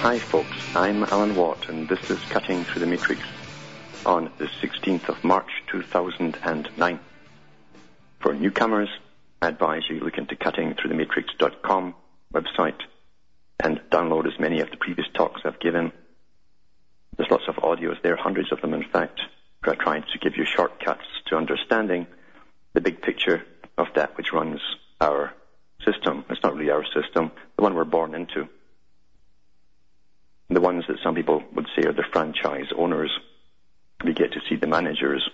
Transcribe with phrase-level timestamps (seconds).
[0.00, 0.56] Hi, folks.
[0.74, 3.20] I'm Alan Watt, and this is Cutting Through the Matrix
[4.06, 7.00] on the 16th of March 2009.
[8.20, 8.88] For newcomers,
[9.42, 11.94] I advise you look into cuttingthroughthematrix.com
[12.32, 12.80] website
[13.62, 15.92] and download as many of the previous talks I've given.
[17.18, 19.20] There's lots of audios there, hundreds of them in fact,
[19.62, 22.06] where I try to give you shortcuts to understanding
[22.72, 23.42] the big picture
[23.76, 24.62] of that which runs
[24.98, 25.34] our
[25.84, 26.24] system.
[26.30, 28.48] It's not really our system, the one we're born into.
[30.50, 33.10] The ones that some people would say are the franchise owners.
[34.04, 35.28] We get to see the managers.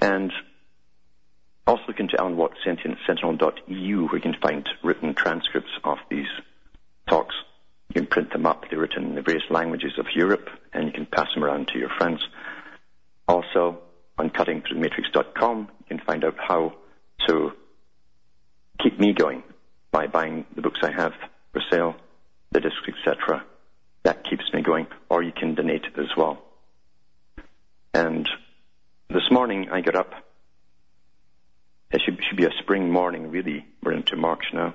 [0.00, 0.32] And
[1.66, 6.26] also look into Alan Watt Sentinel.eu where you can find written transcripts of these
[7.08, 7.34] talks.
[7.88, 8.64] You can print them up.
[8.70, 11.78] They're written in the various languages of Europe and you can pass them around to
[11.78, 12.26] your friends.
[13.28, 13.78] Also,
[14.18, 16.72] on cuttingthroughthematrix.com, you can find out how
[17.28, 17.52] to
[18.82, 19.42] keep me going
[19.90, 21.12] by buying the books I have
[21.52, 21.94] for sale,
[22.52, 23.44] the discs, etc.
[24.04, 26.42] That keeps me going, or you can donate as well.
[27.94, 28.28] And
[29.08, 30.12] this morning I got up.
[31.90, 33.66] It should, should be a spring morning, really.
[33.82, 34.74] We're into March now.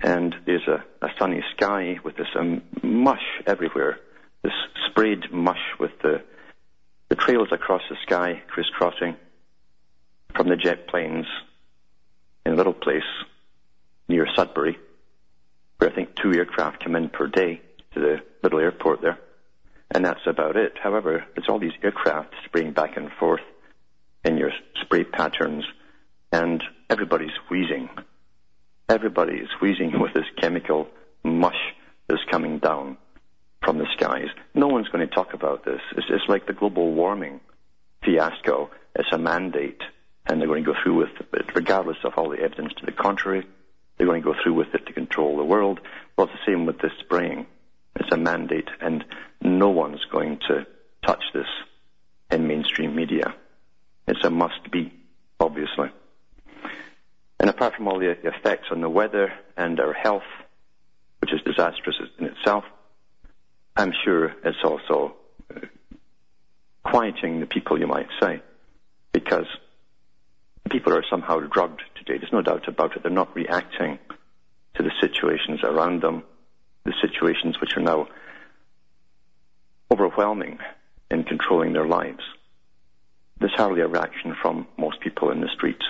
[0.00, 3.98] And there's a, a sunny sky with this um, mush everywhere,
[4.42, 4.52] this
[4.88, 6.22] sprayed mush with the
[7.08, 9.16] the trails across the sky crisscrossing
[10.34, 11.26] from the jet planes
[12.44, 13.02] in a little place
[14.08, 14.78] near Sudbury,
[15.78, 17.60] where I think two aircraft come in per day
[17.94, 19.18] to the little airport there.
[19.90, 20.74] And that's about it.
[20.82, 23.42] However, it's all these aircraft spraying back and forth
[24.24, 24.50] in your
[24.82, 25.64] spray patterns,
[26.32, 27.88] and everybody's wheezing.
[28.88, 30.88] Everybody is wheezing with this chemical
[31.22, 31.74] mush
[32.08, 32.96] that's coming down
[33.62, 34.28] from the skies.
[34.54, 35.80] No one's going to talk about this.
[35.96, 37.40] It's, it's like the global warming
[38.04, 38.70] fiasco.
[38.94, 39.80] It's a mandate,
[40.26, 42.92] and they're going to go through with it, regardless of all the evidence to the
[42.92, 43.46] contrary.
[43.96, 45.80] They're going to go through with it to control the world.
[46.16, 47.46] Well, the same with this spraying.
[47.96, 49.04] It's a mandate, and
[49.40, 50.66] no one's going to
[51.06, 51.46] touch this
[52.30, 53.34] in mainstream media.
[54.06, 54.92] It's a must be,
[55.40, 55.88] obviously.
[57.40, 60.22] And apart from all the effects on the weather and our health,
[61.20, 62.64] which is disastrous in itself,
[63.76, 65.16] I'm sure it's also
[65.54, 65.60] uh,
[66.84, 68.40] quieting the people, you might say,
[69.12, 69.46] because
[70.70, 72.18] people are somehow drugged today.
[72.18, 73.02] There's no doubt about it.
[73.02, 73.98] They're not reacting
[74.74, 76.22] to the situations around them,
[76.84, 78.08] the situations which are now
[79.90, 80.58] overwhelming
[81.10, 82.22] in controlling their lives.
[83.38, 85.84] There's hardly a reaction from most people in the streets.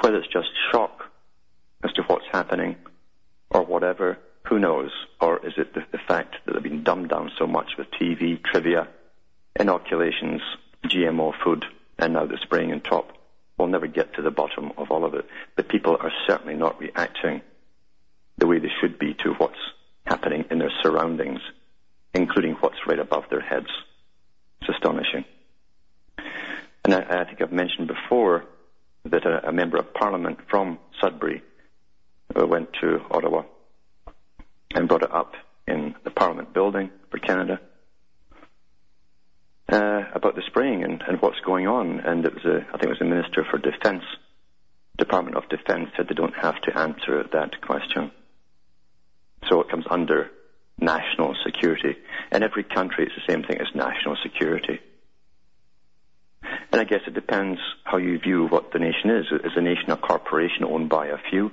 [0.00, 1.10] Whether it's just shock
[1.82, 2.76] as to what's happening
[3.50, 4.90] or whatever, who knows?
[5.20, 8.42] Or is it the, the fact that they've been dumbed down so much with TV,
[8.42, 8.88] trivia,
[9.58, 10.42] inoculations,
[10.84, 11.64] GMO food,
[11.98, 13.12] and now the spraying on top?
[13.60, 15.26] We'll never get to the bottom of all of it.
[15.54, 17.42] But people are certainly not reacting
[18.38, 19.60] the way they should be to what's
[20.06, 21.40] happening in their surroundings,
[22.14, 23.66] including what's right above their heads.
[24.62, 25.26] It's astonishing.
[26.86, 28.46] And I, I think I've mentioned before
[29.04, 31.42] that a, a member of parliament from Sudbury
[32.34, 33.42] uh, went to Ottawa
[34.74, 35.34] and brought it up
[35.68, 37.60] in the Parliament building for Canada
[39.70, 42.00] uh, about the spraying and, and, what's going on.
[42.00, 44.04] And it was a, I think it was the Minister for Defence,
[44.98, 48.10] Department of Defence, said they don't have to answer that question.
[49.48, 50.30] So it comes under
[50.78, 51.96] national security.
[52.32, 54.80] In every country, it's the same thing as national security.
[56.72, 59.26] And I guess it depends how you view what the nation is.
[59.44, 61.50] Is a nation a corporation owned by a few?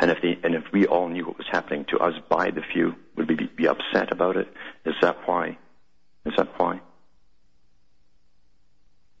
[0.00, 2.62] And if, the, and if we all knew what was happening to us by the
[2.72, 4.48] few, would we be, be upset about it?
[4.84, 5.58] Is that why?
[6.24, 6.80] Is that why?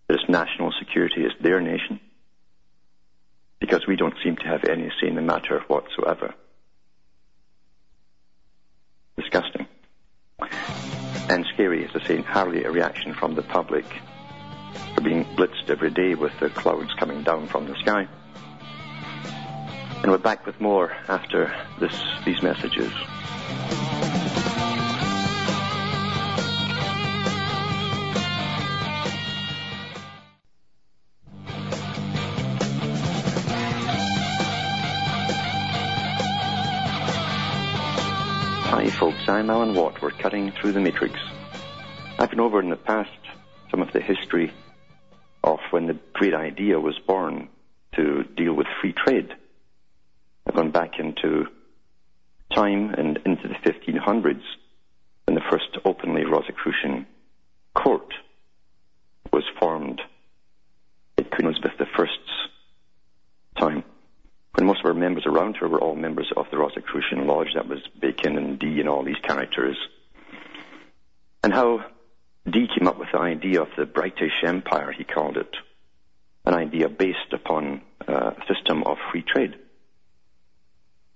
[0.08, 2.00] This national security is their nation?
[3.60, 6.34] Because we don't seem to have any say in the matter whatsoever.
[9.16, 9.66] Disgusting.
[11.28, 13.84] And scary, as I say, hardly a reaction from the public.
[14.96, 18.08] We're being blitzed every day with the clouds coming down from the sky.
[20.02, 22.92] And we're back with more after this, these messages.
[39.48, 40.02] I'm Alan Watt.
[40.02, 41.18] We're cutting through the matrix.
[42.18, 43.08] I've been over in the past
[43.70, 44.52] some of the history
[45.42, 47.48] of when the great idea was born
[47.94, 49.34] to deal with free trade.
[50.46, 51.46] I've gone back into
[52.54, 54.42] time and into the 1500s
[55.24, 57.06] when the first openly Rosicrucian
[57.72, 58.12] court
[59.32, 60.02] was formed
[61.16, 62.08] at Queen Elizabeth I's
[63.58, 63.82] time.
[64.54, 67.68] When most of our members around her were all members of the Rosicrucian Lodge, that
[67.68, 69.76] was Bacon and Dee and all these characters.
[71.42, 71.84] And how
[72.50, 75.54] Dee came up with the idea of the British Empire, he called it,
[76.44, 79.54] an idea based upon uh, a system of free trade.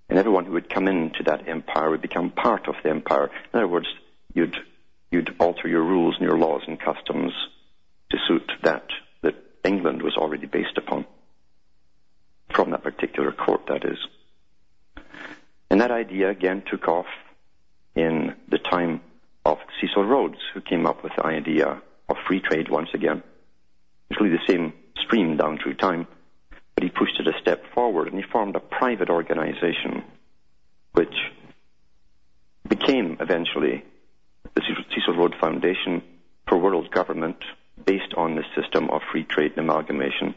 [0.09, 3.31] And everyone who would come into that empire would become part of the empire.
[3.53, 3.89] In other words,
[4.35, 4.57] you'd,
[5.11, 7.33] you'd alter your rules and your laws and customs
[8.11, 8.85] to suit that
[9.23, 11.07] that England was already based upon.
[12.55, 13.99] From that particular court, that is.
[15.71, 17.07] And that idea again took off
[17.95, 19.01] in the time
[19.45, 23.23] of Cecil Rhodes, who came up with the idea of free trade once again.
[24.21, 26.07] Really the same stream down through time,
[26.75, 30.05] but he pushed it a step forward and he formed a private organization
[30.93, 31.15] which
[32.69, 33.83] became eventually
[34.55, 34.63] the
[34.95, 36.03] Cecil Rhodes Foundation
[36.47, 37.39] for World Government
[37.85, 40.35] based on the system of free trade and amalgamation,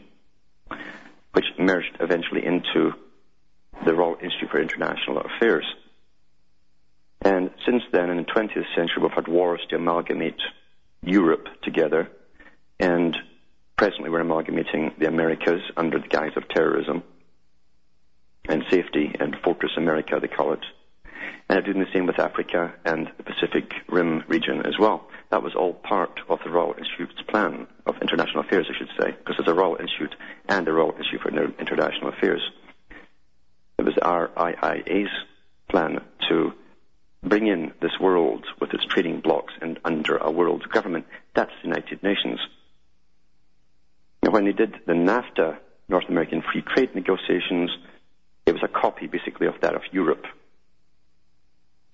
[1.36, 2.94] which merged eventually into
[3.84, 5.66] the Royal Institute for International Affairs.
[7.20, 10.40] And since then, in the 20th century, we've had wars to amalgamate
[11.02, 12.08] Europe together,
[12.80, 13.14] and
[13.76, 17.02] presently we're amalgamating the Americas under the guise of terrorism
[18.48, 20.64] and safety and Fortress America, they call it.
[21.50, 25.06] And they're doing the same with Africa and the Pacific Rim region as well.
[25.30, 29.10] That was all part of the Royal Institute's plan of international affairs, I should say,
[29.10, 30.14] because there's a Royal Institute
[30.48, 32.42] and a Royal Institute for International Affairs.
[33.78, 35.10] It was RIIA's
[35.68, 36.52] plan to
[37.22, 41.06] bring in this world with its trading blocks and under a world government.
[41.34, 42.38] That's the United Nations.
[44.22, 45.58] Now, when they did the NAFTA,
[45.88, 47.70] North American Free Trade negotiations,
[48.46, 50.24] it was a copy basically of that of Europe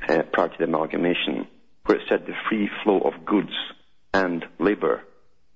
[0.09, 1.47] uh, prior to the amalgamation,
[1.93, 3.53] where it said the free flow of goods
[4.15, 5.03] and labor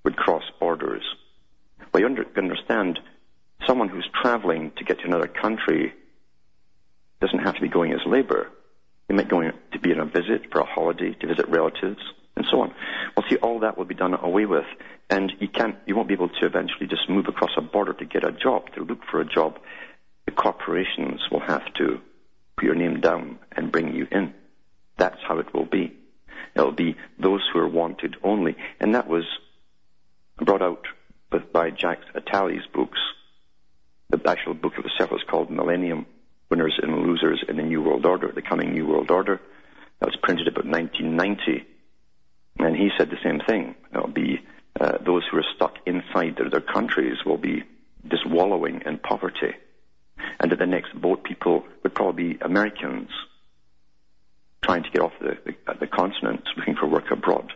[0.03, 1.01] would cross borders.
[1.91, 2.99] Well, you under, understand,
[3.65, 5.95] someone who's traveling to get to another country
[7.19, 8.51] doesn't have to be going as labor.
[9.07, 12.03] They might go to be on a visit for a holiday, to visit relatives,
[12.35, 12.71] and so on.
[13.15, 14.67] Well, see, all that will be done away with,
[15.09, 18.05] and you can't, you won't be able to eventually just move across a border to
[18.05, 19.57] get a job, to look for a job.
[20.25, 21.99] The corporations will have to
[22.57, 24.35] put your name down and bring you in.
[24.99, 25.97] That's how it will be.
[26.55, 29.25] It'll be those who are wanted only, and that was
[30.37, 30.85] brought out
[31.51, 32.99] by Jacques Attali's books.
[34.09, 36.05] The actual book of itself was called Millennium
[36.49, 39.41] Winners and Losers in the New World Order, the coming New World Order.
[39.99, 41.65] That was printed about 1990.
[42.59, 43.75] And he said the same thing.
[43.93, 44.39] It'll be
[44.79, 47.63] uh, those who are stuck inside their, their countries will be
[48.07, 49.53] just wallowing in poverty.
[50.39, 53.09] And that the next boat people would probably be Americans
[54.63, 57.53] trying to get off the, the, uh, the continent looking for work abroad.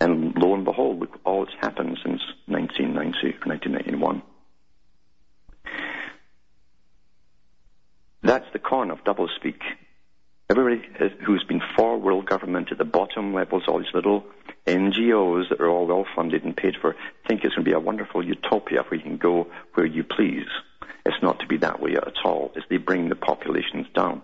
[0.00, 4.22] And lo and behold, look, all that's happened since 1990 or 1991.
[8.22, 9.60] That's the con of doublespeak.
[10.50, 10.82] Everybody
[11.26, 14.24] who's been for world government at the bottom levels, all these little
[14.66, 16.96] NGOs that are all well funded and paid for,
[17.26, 20.46] think it's going to be a wonderful utopia where you can go where you please.
[21.04, 22.52] It's not to be that way at all.
[22.54, 24.22] It's they bring the populations down.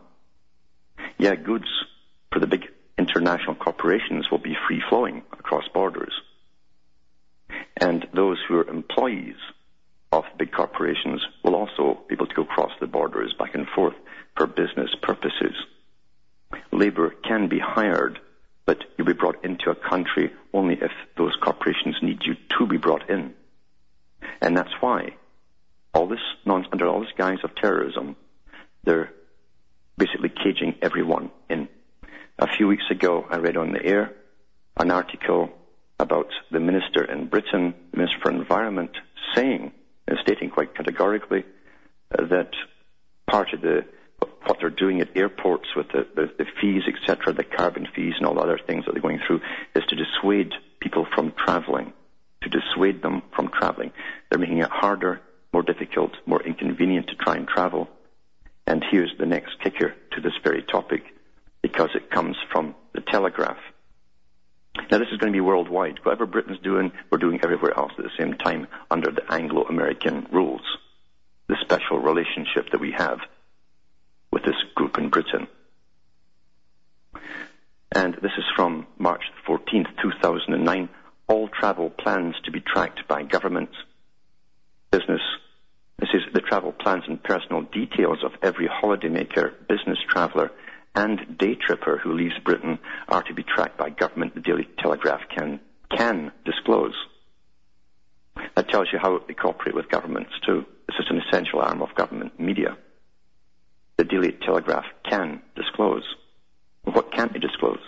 [1.19, 1.69] Yeah, goods
[2.33, 2.67] for the big
[2.99, 6.13] international corporations will be free flowing across borders.
[7.77, 9.37] And those who are employees
[10.13, 13.95] of big corporations will also be able to go across the borders back and forth
[14.37, 15.55] for business purposes.
[16.73, 18.19] Labor can be hired,
[18.65, 22.77] but you'll be brought into a country only if those corporations need you to be
[22.77, 23.35] brought in.
[24.41, 25.17] And that's why
[25.93, 28.17] all this under all this guise of terrorism,
[28.85, 29.13] they're
[29.97, 31.69] basically caging everyone in.
[32.39, 34.13] A few weeks ago, I read on the air
[34.77, 35.51] an article
[36.01, 38.91] about the minister in Britain, the Minister for Environment,
[39.35, 39.73] saying
[40.09, 41.45] and stating quite categorically
[42.11, 42.51] uh, that
[43.27, 43.85] part of the
[44.47, 48.27] what they're doing at airports with the, the, the fees, etc., the carbon fees and
[48.27, 49.41] all the other things that they're going through,
[49.75, 51.93] is to dissuade people from traveling,
[52.43, 53.91] to dissuade them from traveling.
[54.29, 55.21] They're making it harder,
[55.53, 57.89] more difficult, more inconvenient to try and travel.
[58.67, 61.03] And here's the next kicker to this very topic,
[61.63, 63.59] because it comes from the Telegraph.
[64.91, 66.01] Now, this is going to be worldwide.
[66.03, 70.63] Whatever Britain's doing, we're doing everywhere else at the same time under the Anglo-American rules.
[71.49, 73.21] The special relationship that we have
[74.33, 75.47] with this group in Britain.
[77.95, 80.89] And this is from March 14th, 2009.
[81.29, 83.71] All travel plans to be tracked by government, business.
[83.71, 83.94] This is
[86.35, 90.51] the travel plans and personal details of every holidaymaker, business traveller,
[90.95, 94.35] and day tripper who leaves Britain are to be tracked by government.
[94.35, 95.61] The Daily Telegraph can
[95.97, 96.95] can disclose.
[98.57, 100.67] That tells you how they cooperate with governments too.
[100.89, 102.77] This is an essential arm of government media.
[103.97, 106.03] The Daily Telegraph can disclose.
[106.83, 107.79] What can't they disclose?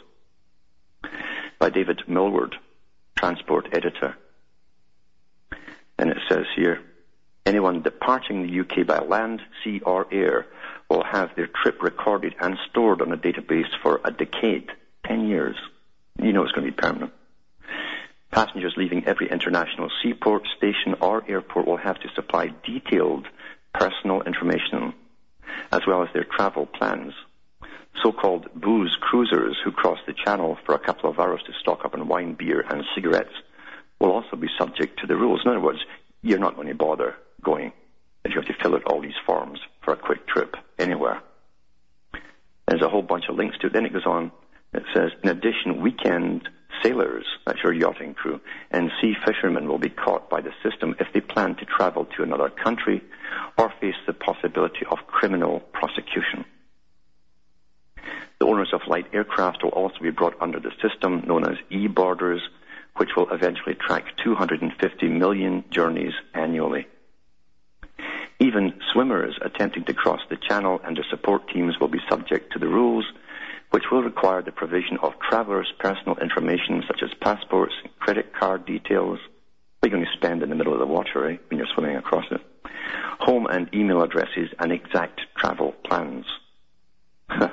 [1.58, 2.54] By David Millward,
[3.16, 4.16] transport editor.
[5.98, 6.80] And it says here,
[7.46, 10.46] anyone departing the UK by land, sea or air
[10.90, 14.68] will have their trip recorded and stored on a database for a decade,
[15.06, 15.56] 10 years.
[16.20, 17.12] You know it's going to be permanent.
[18.32, 23.26] Passengers leaving every international seaport, station or airport will have to supply detailed
[23.72, 24.94] personal information
[25.72, 27.14] as well as their travel plans.
[28.02, 31.94] So-called booze cruisers who cross the channel for a couple of hours to stock up
[31.94, 33.32] on wine, beer and cigarettes
[33.98, 35.40] will also be subject to the rules.
[35.44, 35.80] In other words,
[36.22, 37.72] you're not going to bother going
[38.24, 41.22] if you have to fill out all these forms for a quick trip anywhere.
[42.66, 43.72] There's a whole bunch of links to it.
[43.72, 44.32] Then it goes on.
[44.74, 46.48] It says, in addition, weekend
[46.82, 48.40] sailors, that's your yachting crew,
[48.72, 52.24] and sea fishermen will be caught by the system if they plan to travel to
[52.24, 53.00] another country
[53.56, 56.44] or face the possibility of criminal prosecution.
[58.40, 62.42] The owners of light aircraft will also be brought under the system known as e-borders,
[62.96, 66.86] which will eventually track 250 million journeys annually.
[68.38, 72.58] Even swimmers attempting to cross the channel and their support teams will be subject to
[72.58, 73.04] the rules,
[73.70, 79.18] which will require the provision of travelers' personal information such as passports, credit card details,
[79.80, 81.96] what you're going to spend in the middle of the water eh, when you're swimming
[81.96, 82.40] across it,
[83.20, 86.26] home and email addresses, and exact travel plans.
[87.30, 87.50] the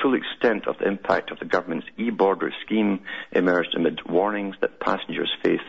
[0.00, 3.00] full extent of the impact of the government's e-border scheme
[3.32, 5.60] emerged amid warnings that passengers face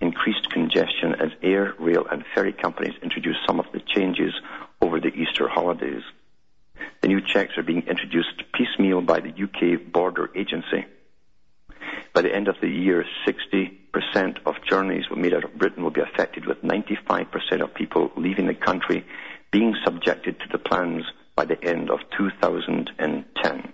[0.00, 4.32] increased congestion as air, rail, and ferry companies introduce some of the changes
[4.80, 6.02] over the Easter holidays.
[7.00, 10.84] The new checks are being introduced piecemeal by the UK Border Agency.
[12.12, 16.00] By the end of the year, 60% of journeys made out of Britain will be
[16.00, 19.04] affected, with 95% of people leaving the country
[19.50, 23.72] being subjected to the plans by the end of 2010.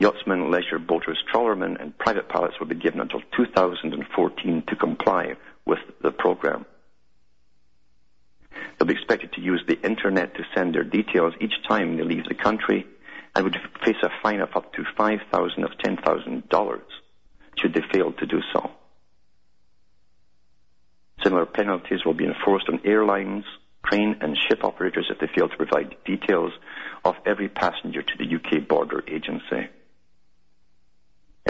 [0.00, 5.78] Yachtsmen, leisure boaters, trawlermen, and private pilots will be given until 2014 to comply with
[6.02, 6.64] the program.
[8.78, 12.24] They'll be expected to use the internet to send their details each time they leave
[12.24, 12.86] the country
[13.34, 16.80] and would face a fine of up to 5,000 of $10,000
[17.58, 18.70] should they fail to do so.
[21.22, 23.44] Similar penalties will be enforced on airlines,
[23.84, 26.52] train and ship operators if they fail to provide details
[27.04, 29.59] of every passenger to the UK border agency.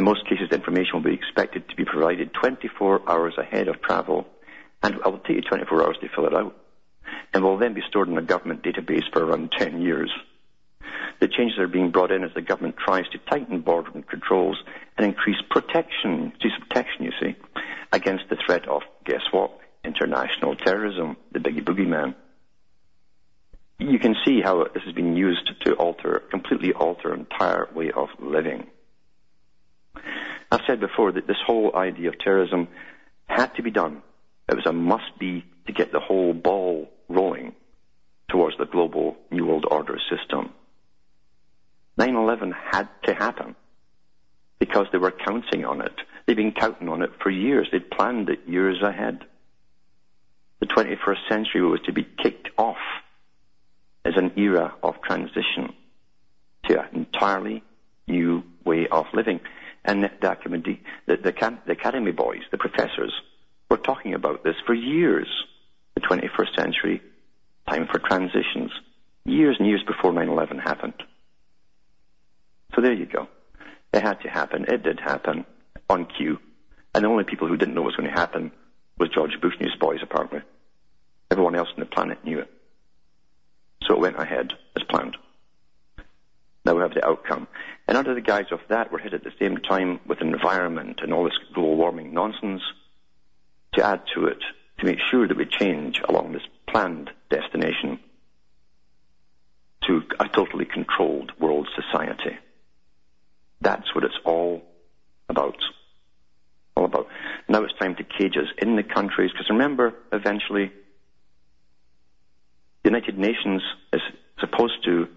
[0.00, 3.82] In most cases, the information will be expected to be provided 24 hours ahead of
[3.82, 4.26] travel,
[4.82, 6.56] and it will take you 24 hours to fill it out,
[7.34, 10.10] and will then be stored in a government database for around 10 years.
[11.20, 14.56] The changes are being brought in as the government tries to tighten border controls
[14.96, 17.36] and increase protection, protection, you see,
[17.92, 19.50] against the threat of, guess what,
[19.84, 22.14] international terrorism, the biggie boogeyman.
[23.78, 28.08] You can see how this has been used to alter, completely alter entire way of
[28.18, 28.66] living.
[30.50, 32.68] I've said before that this whole idea of terrorism
[33.26, 34.02] had to be done.
[34.48, 37.54] It was a must be to get the whole ball rolling
[38.28, 40.52] towards the global New World Order system.
[41.98, 43.54] 9-11 had to happen
[44.58, 45.94] because they were counting on it.
[46.26, 47.68] They've been counting on it for years.
[47.70, 49.24] They'd planned it years ahead.
[50.60, 52.76] The 21st century was to be kicked off
[54.04, 55.74] as an era of transition
[56.68, 57.62] to an entirely
[58.06, 59.40] new way of living.
[59.84, 61.32] And the, the, the,
[61.66, 63.12] the academy boys, the professors,
[63.70, 65.28] were talking about this for years.
[65.94, 67.02] The 21st century,
[67.68, 68.70] time for transitions,
[69.24, 70.94] years and years before 9-11 happened.
[72.74, 73.28] So there you go.
[73.92, 74.66] It had to happen.
[74.68, 75.44] It did happen
[75.88, 76.38] on cue.
[76.94, 78.52] And the only people who didn't know what was going to happen
[78.98, 80.40] was George Bush and his boys, apparently.
[81.30, 82.50] Everyone else on the planet knew it.
[83.86, 85.16] So it went ahead as planned.
[86.70, 87.48] Now we have the outcome.
[87.88, 91.12] And under the guise of that, we're hit at the same time with environment and
[91.12, 92.62] all this global warming nonsense
[93.74, 94.38] to add to it,
[94.78, 97.98] to make sure that we change along this planned destination
[99.82, 102.38] to a totally controlled world society.
[103.60, 104.62] That's what it's all
[105.28, 105.58] about.
[106.76, 107.08] All about.
[107.48, 110.70] Now it's time to cage us in the countries, because remember, eventually,
[112.84, 113.60] the United Nations
[113.92, 114.02] is
[114.38, 115.08] supposed to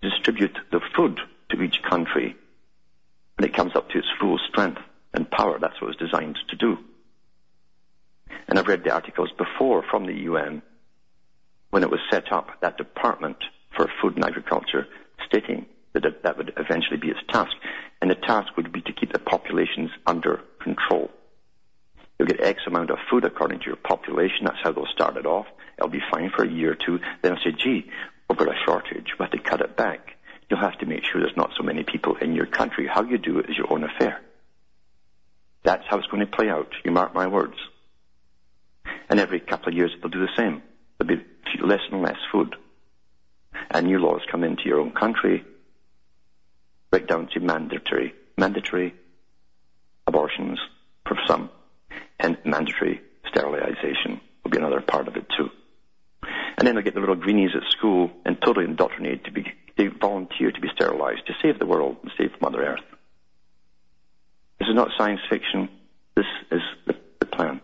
[0.00, 2.36] distribute the food to each country
[3.36, 4.80] when it comes up to its full strength
[5.14, 5.58] and power.
[5.58, 6.78] That's what it was designed to do.
[8.48, 10.62] And I've read the articles before from the UN
[11.70, 13.36] when it was set up, that Department
[13.76, 14.86] for Food and Agriculture,
[15.26, 17.52] stating that that would eventually be its task.
[18.00, 21.10] And the task would be to keep the populations under control.
[22.18, 24.44] You'll get X amount of food according to your population.
[24.44, 25.46] That's how they'll start it off.
[25.76, 26.98] It'll be fine for a year or two.
[27.22, 27.90] Then I'll say, gee,
[28.28, 29.14] Oh, we've got a shortage.
[29.18, 30.16] We have to cut it back.
[30.48, 32.86] You'll have to make sure there's not so many people in your country.
[32.86, 34.20] How you do it is your own affair.
[35.62, 36.72] That's how it's going to play out.
[36.84, 37.56] You mark my words.
[39.10, 40.62] And every couple of years they'll do the same.
[40.98, 41.24] There'll be
[41.62, 42.56] less and less food.
[43.70, 45.44] And new laws come into your own country,
[46.90, 48.94] break down to mandatory, mandatory
[50.06, 50.58] abortions
[51.06, 51.50] for some,
[52.18, 55.50] and mandatory sterilization will be another part of it too.
[56.58, 59.46] And then they'll get the little greenies at school and totally indoctrinated to be,
[59.76, 62.84] they volunteer to be sterilized to save the world and save Mother Earth.
[64.58, 65.68] This is not science fiction.
[66.16, 67.60] This is the, the plan.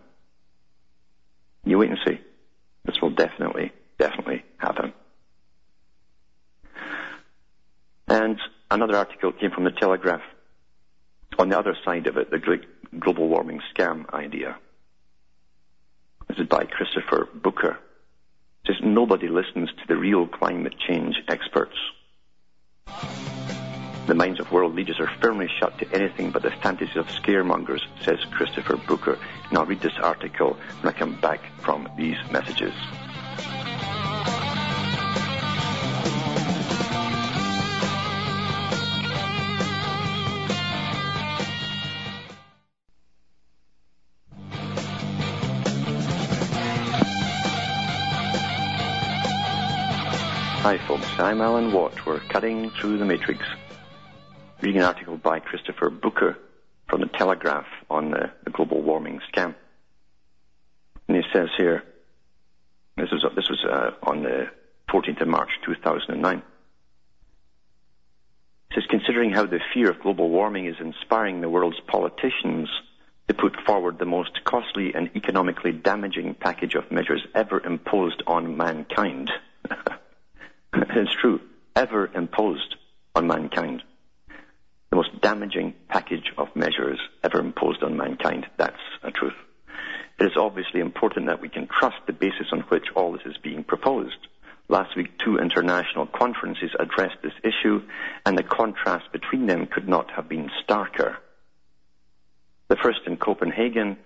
[1.64, 2.20] You wait and see.
[2.84, 4.92] This will definitely, definitely happen.
[8.06, 8.38] And
[8.70, 10.22] another article came from the Telegraph
[11.36, 12.60] on the other side of it, the
[12.96, 14.56] global warming scam idea.
[16.28, 17.80] This is by Christopher Booker.
[18.66, 21.76] Says nobody listens to the real climate change experts.
[24.06, 27.80] The minds of world leaders are firmly shut to anything but the fantasies of scaremongers,
[28.02, 29.18] says Christopher Booker.
[29.52, 32.74] I'll read this article when I come back from these messages.
[50.64, 52.06] Hi folks, I'm Alan Watt.
[52.06, 53.44] We're cutting through the matrix
[54.62, 56.38] reading an article by Christopher Booker
[56.88, 59.54] from the Telegraph on the, the global warming scam.
[61.06, 61.82] And he says here,
[62.96, 64.46] this was, this was uh, on the
[64.88, 66.42] 14th of March 2009.
[68.70, 72.70] He says, considering how the fear of global warming is inspiring the world's politicians
[73.28, 78.56] to put forward the most costly and economically damaging package of measures ever imposed on
[78.56, 79.30] mankind.
[80.96, 81.40] it's true,
[81.76, 82.76] ever imposed
[83.14, 83.82] on mankind
[84.94, 88.46] the most damaging package of measures ever imposed on mankind.
[88.58, 89.34] That's a truth.
[90.20, 93.36] It is obviously important that we can trust the basis on which all this is
[93.42, 94.28] being proposed.
[94.68, 97.82] Last week, two international conferences addressed this issue,
[98.24, 101.16] and the contrast between them could not have been starker.
[102.68, 103.96] The first in Copenhagen,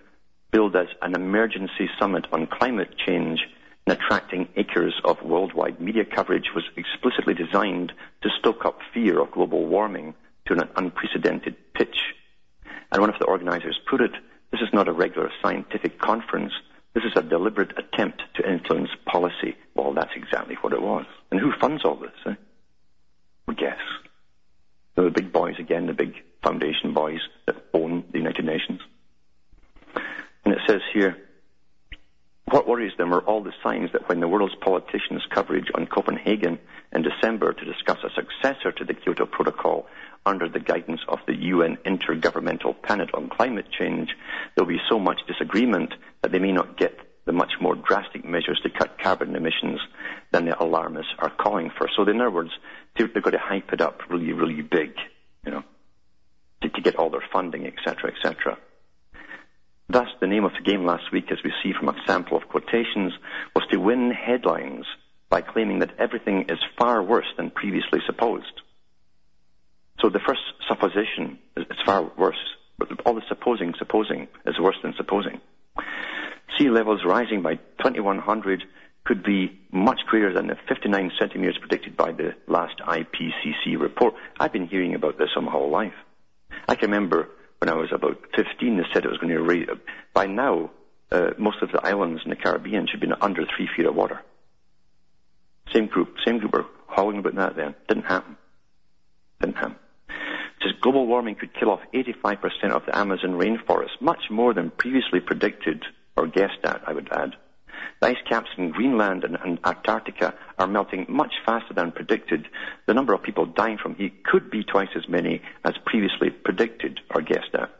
[0.49, 3.41] billed as an emergency summit on climate change
[3.89, 9.31] and attracting acres of worldwide media coverage, was explicitly designed to stoke up fear of
[9.31, 10.13] global warming
[10.45, 11.97] to an unprecedented pitch.
[12.91, 14.11] And one of the organizers put it,
[14.51, 16.53] this is not a regular scientific conference.
[16.93, 19.55] This is a deliberate attempt to influence policy.
[19.73, 21.05] Well, that's exactly what it was.
[21.31, 22.11] And who funds all this?
[22.27, 22.35] Eh?
[23.57, 23.79] Guess.
[24.95, 28.81] The big boys again, the big foundation boys that own the United Nations.
[30.45, 31.17] And it says here,
[32.51, 36.59] what worries them are all the signs that when the world's politicians' coverage on Copenhagen
[36.91, 39.87] in December to discuss a successor to the Kyoto Protocol
[40.25, 44.09] under the guidance of the UN Intergovernmental Panel on Climate Change,
[44.55, 48.25] there will be so much disagreement that they may not get the much more drastic
[48.25, 49.79] measures to cut carbon emissions
[50.31, 51.87] than the alarmists are calling for.
[51.95, 52.51] So in other words,
[52.97, 54.93] they're going to hype it up really, really big,
[55.45, 55.63] you know,
[56.61, 58.57] to, to get all their funding, etc., etc.
[59.89, 62.47] Thus, the name of the game last week, as we see from a sample of
[62.47, 63.11] quotations,
[63.55, 64.85] was to win headlines
[65.29, 68.61] by claiming that everything is far worse than previously supposed.
[69.99, 72.37] So the first supposition is, far worse,
[72.77, 75.41] but all the supposing, supposing is worse than supposing.
[76.57, 78.63] Sea levels rising by 2100
[79.05, 84.13] could be much greater than the 59 centimeters predicted by the last IPCC report.
[84.39, 85.93] I've been hearing about this all my whole life.
[86.67, 89.67] I can remember when I was about 15, they said it was going to raise.
[90.13, 90.71] By now,
[91.11, 94.21] uh, most of the islands in the Caribbean should be under three feet of water.
[95.73, 97.75] Same group, same group were howling about that then.
[97.87, 98.37] Didn't happen.
[99.39, 99.75] Didn't happen.
[100.09, 104.71] It says global warming could kill off 85% of the Amazon rainforest, much more than
[104.71, 105.83] previously predicted
[106.15, 107.35] or guessed at, I would add.
[108.01, 112.47] The ice caps in Greenland and, and, Antarctica are melting much faster than predicted.
[112.85, 116.99] The number of people dying from heat could be twice as many as previously predicted
[117.15, 117.71] or guessed at.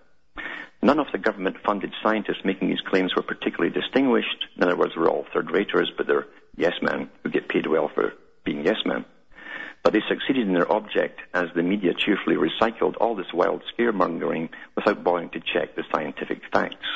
[0.82, 4.46] None of the government-funded scientists making these claims were particularly distinguished.
[4.56, 8.14] In other words, we're all third-raters, but they're yes men who get paid well for
[8.46, 9.04] being yes men.
[9.84, 14.50] But they succeeded in their object as the media cheerfully recycled all this wild scaremongering
[14.76, 16.88] without bothering to check the scientific facts.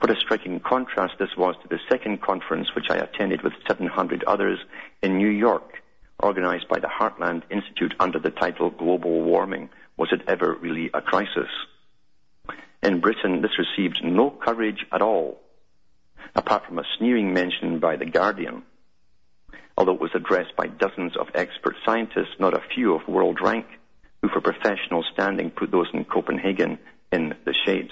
[0.00, 4.22] What a striking contrast this was to the second conference which I attended with 700
[4.24, 4.60] others
[5.02, 5.82] in New York,
[6.20, 9.70] organized by the Heartland Institute under the title Global Warming.
[9.96, 11.50] Was it ever really a crisis?
[12.80, 15.40] In Britain, this received no coverage at all,
[16.36, 18.62] apart from a sneering mention by The Guardian.
[19.76, 23.66] Although it was addressed by dozens of expert scientists, not a few of world rank,
[24.22, 26.78] who for professional standing put those in Copenhagen
[27.10, 27.90] in the shade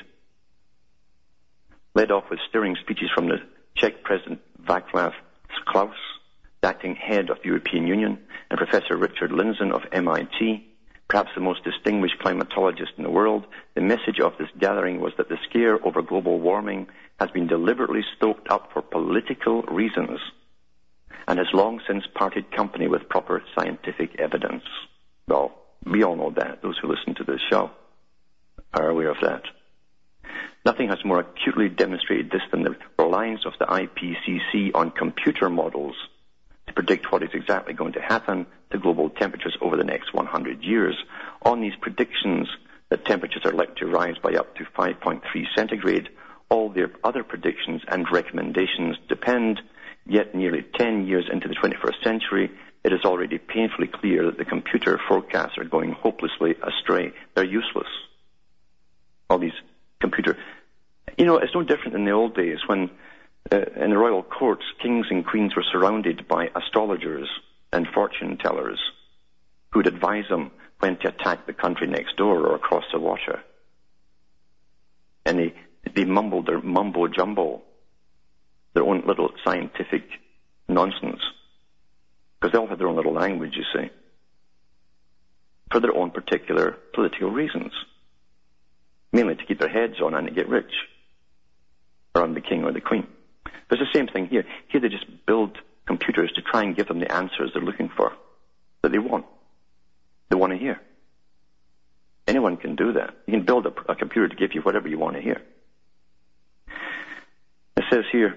[1.97, 3.39] led off with stirring speeches from the
[3.75, 5.13] Czech President Václav
[5.67, 5.97] Klaus,
[6.61, 8.19] the acting head of the European Union,
[8.51, 10.69] and Professor Richard Lindzen of MIT,
[11.09, 13.47] perhaps the most distinguished climatologist in the world.
[13.75, 16.87] The message of this gathering was that the scare over global warming
[17.19, 20.21] has been deliberately stoked up for political reasons
[21.27, 24.65] and has long since parted company with proper scientific evidence.
[25.27, 25.55] Well,
[25.85, 26.61] we all know that.
[26.63, 27.71] Those who listen to this show
[28.75, 29.43] are aware of that.
[30.67, 35.95] Nothing has more acutely demonstrated this than the reliance of the IPCC on computer models
[36.67, 40.65] to predict what is exactly going to happen to global temperatures over the next 100
[40.65, 40.97] years.
[41.43, 42.49] On these predictions
[42.89, 45.21] that temperatures are likely to rise by up to 5.3
[45.55, 46.09] centigrade,
[46.49, 49.61] all their other predictions and recommendations depend,
[50.05, 52.51] yet nearly 10 years into the 21st century,
[52.83, 57.13] it is already painfully clear that the computer forecasts are going hopelessly astray.
[57.37, 57.87] They're useless.
[59.31, 59.53] All these
[60.01, 60.37] computer
[61.17, 62.91] you know, it's no different than the old days when
[63.51, 67.29] uh, in the royal courts, kings and queens were surrounded by astrologers
[67.73, 68.79] and fortune tellers
[69.71, 70.51] who would advise them
[70.81, 73.41] when to attack the country next door or across the water.
[75.25, 75.55] And they,
[75.95, 77.63] they mumbled their mumbo jumbo,
[78.75, 80.05] their own little scientific
[80.69, 81.21] nonsense.
[82.39, 83.91] Because they all had their own little language, you see.
[85.71, 87.73] For their own particular political reasons.
[89.13, 90.73] Mainly to keep their heads on and to get rich
[92.17, 93.07] around the king or the queen.
[93.69, 94.45] But it's the same thing here.
[94.69, 98.13] Here they just build computers to try and give them the answers they're looking for,
[98.83, 99.27] that they want.
[100.31, 100.81] They want to hear.
[102.27, 103.15] Anyone can do that.
[103.27, 105.41] You can build a, a computer to give you whatever you want to hear.
[107.77, 108.37] It says here,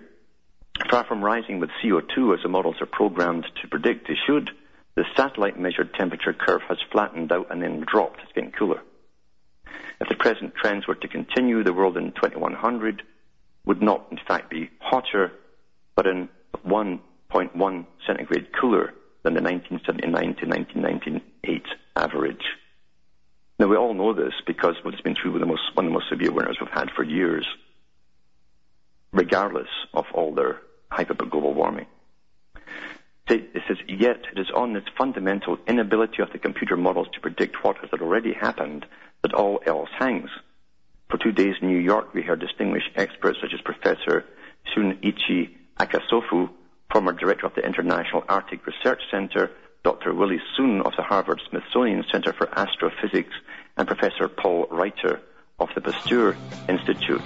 [0.92, 4.52] far from rising with CO2 as the models are programmed to predict they should,
[4.96, 8.20] the satellite measured temperature curve has flattened out and then dropped.
[8.22, 8.82] It's getting cooler.
[10.02, 13.04] If the present trends were to continue, the world in 2100
[13.66, 15.32] would not, in fact, be hotter,
[15.96, 16.30] but in
[16.66, 18.94] 1.1 centigrade cooler
[19.24, 21.64] than the 1979 to 1998
[21.96, 22.46] average.
[23.60, 25.94] Now, we all know this because it's been true with the most, one of the
[25.94, 27.46] most severe winters we've had for years,
[29.12, 31.86] regardless of all their hype about global warming.
[33.28, 37.64] It says, yet it is on this fundamental inability of the computer models to predict
[37.64, 38.88] what has already happened
[39.22, 40.32] that all else hangs.
[41.10, 44.26] For two days in New York, we heard distinguished experts such as Professor
[44.72, 46.50] Shunichi Akasofu,
[46.92, 49.50] former director of the International Arctic Research Center,
[49.84, 50.14] Dr.
[50.14, 53.34] Willie Soon of the Harvard Smithsonian Center for Astrophysics,
[53.76, 55.20] and Professor Paul Reiter
[55.60, 57.22] of the Pasteur Institute.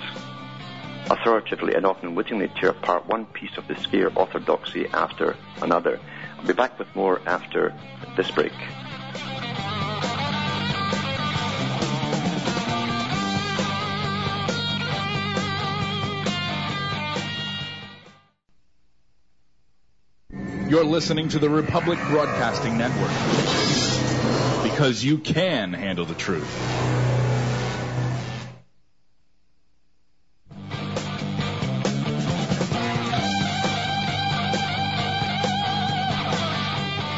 [1.10, 6.00] Authoritatively and often wittingly tear apart one piece of the scare orthodoxy after another.
[6.39, 7.74] I'll be back with more after
[8.15, 8.54] this break.
[20.73, 23.12] You're listening to the Republic Broadcasting Network
[24.63, 26.49] because you can handle the truth.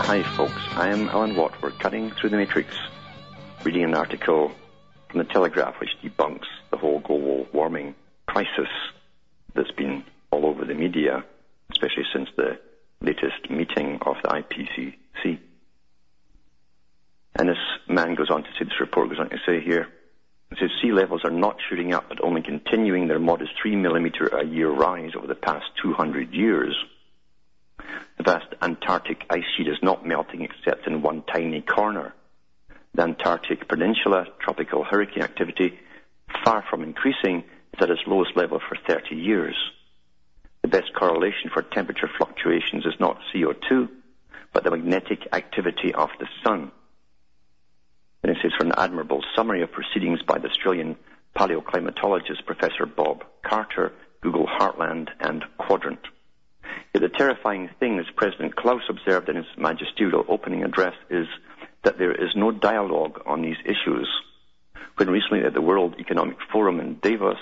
[0.02, 0.52] Hi, folks.
[0.72, 1.54] I am Alan Watt.
[1.62, 2.76] We're cutting through the matrix,
[3.64, 4.52] reading an article
[5.08, 7.96] from the Telegraph which debunks the whole global warming
[8.28, 8.68] crisis
[9.54, 11.24] that's been all over the media,
[11.72, 12.60] especially since the
[13.06, 15.40] latest meeting of the IPCC.
[17.38, 19.88] And this man goes on to say, this report goes on to say here,
[20.52, 24.28] it says sea levels are not shooting up, but only continuing their modest three millimeter
[24.28, 26.76] a year rise over the past 200 years.
[28.18, 32.14] The vast Antarctic ice sheet is not melting except in one tiny corner.
[32.94, 35.78] The Antarctic Peninsula tropical hurricane activity,
[36.46, 39.56] far from increasing, is at its lowest level for 30 years.
[40.66, 43.88] The best correlation for temperature fluctuations is not CO2,
[44.52, 46.72] but the magnetic activity of the sun.
[48.24, 50.96] And it says for an admirable summary of proceedings by the Australian
[51.38, 56.00] paleoclimatologist Professor Bob Carter, Google Heartland and Quadrant.
[56.94, 61.28] The terrifying thing, as President Klaus observed in his magisterial opening address, is
[61.84, 64.10] that there is no dialogue on these issues.
[64.96, 67.38] When recently at the World Economic Forum in Davos,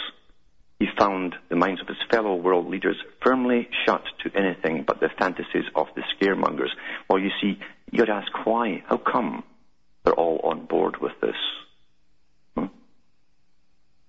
[0.84, 5.08] he found the minds of his fellow world leaders firmly shut to anything but the
[5.18, 6.72] fantasies of the scaremongers.
[7.10, 7.58] Well, you see,
[7.90, 8.84] you got to ask why.
[8.88, 9.46] How come
[10.04, 11.38] they're all on board with this?
[12.58, 12.66] Hmm?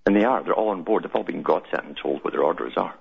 [0.05, 0.43] And they are.
[0.43, 1.05] They're all on board.
[1.05, 2.93] They've all been God sent and told what their orders are.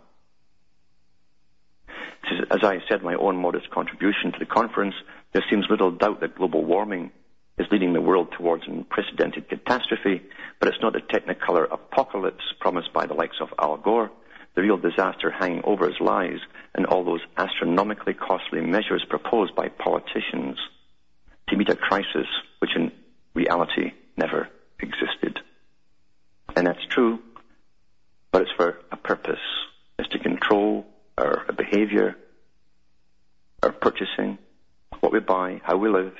[2.52, 4.94] As I said, my own modest contribution to the conference,
[5.32, 7.10] there seems little doubt that global warming
[7.58, 10.22] is leading the world towards an unprecedented catastrophe,
[10.58, 14.10] but it's not a technicolor apocalypse promised by the likes of Al Gore.
[14.54, 16.38] The real disaster hanging over us lies
[16.76, 20.58] in all those astronomically costly measures proposed by politicians
[21.48, 22.26] to meet a crisis
[22.60, 22.92] which in
[23.34, 24.48] reality never
[24.80, 25.40] existed.
[26.56, 27.18] And that's true,
[28.30, 29.40] but it's for a purpose.
[29.98, 30.86] It's to control
[31.18, 32.16] our behavior,
[33.62, 34.38] our purchasing,
[35.00, 36.14] what we buy, how we live,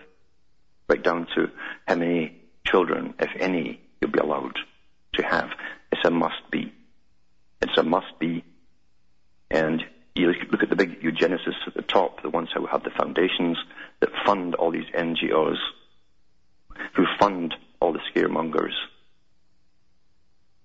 [0.88, 1.51] right down to
[1.87, 4.59] how many children, if any, you'll be allowed
[5.14, 5.51] to have.
[5.92, 6.73] It's a must be.
[7.61, 8.44] It's a must be.
[9.51, 9.83] And
[10.14, 13.59] you look at the big eugenicists at the top, the ones who have the foundations
[14.01, 15.57] that fund all these NGOs,
[16.94, 18.75] who fund all the scaremongers.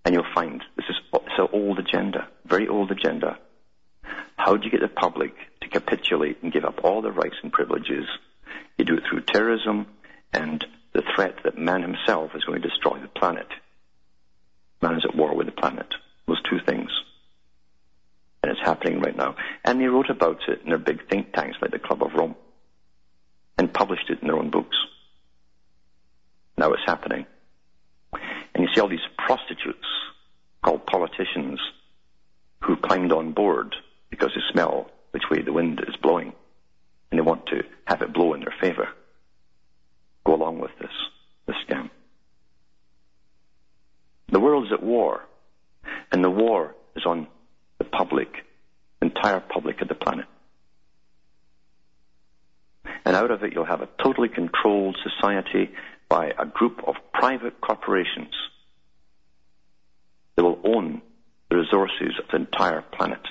[0.06, 3.38] And you'll find this is it's an old agenda, very old agenda.
[4.38, 7.52] How do you get the public to capitulate and give up all their rights and
[7.52, 8.06] privileges?
[8.78, 9.88] You do it through terrorism,
[10.34, 13.48] and the threat that man himself is going to destroy the planet.
[14.82, 15.88] Man is at war with the planet.
[16.28, 16.90] Those two things.
[18.42, 19.36] And it's happening right now.
[19.66, 22.36] And they wrote about it in their big think tanks like the Club of Rome
[23.58, 24.78] and published it in their own books.
[26.58, 27.26] Now it's happening.
[28.14, 29.88] And you see all these prostitutes
[30.64, 31.60] called politicians
[32.62, 33.76] who climbed on board
[34.10, 36.34] because they smell which way the wind is blowing
[37.12, 38.90] and they want to have it blow in their favor
[40.30, 40.92] go along with this,
[41.48, 41.90] this scam.
[44.32, 45.26] The world is at war,
[46.12, 47.28] and the war is on
[47.80, 48.28] the public,
[49.02, 50.28] entire public of the planet.
[53.06, 55.72] And out of it, you'll have a totally controlled society
[56.10, 58.34] by a group of private corporations
[60.36, 61.02] that will own
[61.50, 63.22] the resources of the entire planet.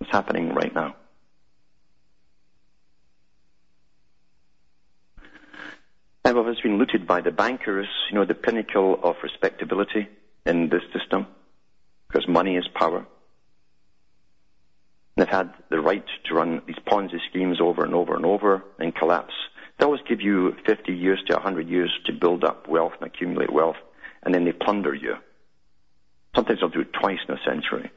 [0.00, 0.96] It's happening right now.
[6.26, 10.08] Of us been looted by the bankers, you know, the pinnacle of respectability
[10.44, 11.28] in this system,
[12.08, 13.06] because money is power.
[15.16, 18.94] They've had the right to run these Ponzi schemes over and over and over and
[18.94, 19.32] collapse.
[19.78, 23.52] They always give you 50 years to 100 years to build up wealth and accumulate
[23.52, 23.76] wealth,
[24.24, 25.14] and then they plunder you.
[26.34, 27.90] Sometimes they'll do it twice in a century.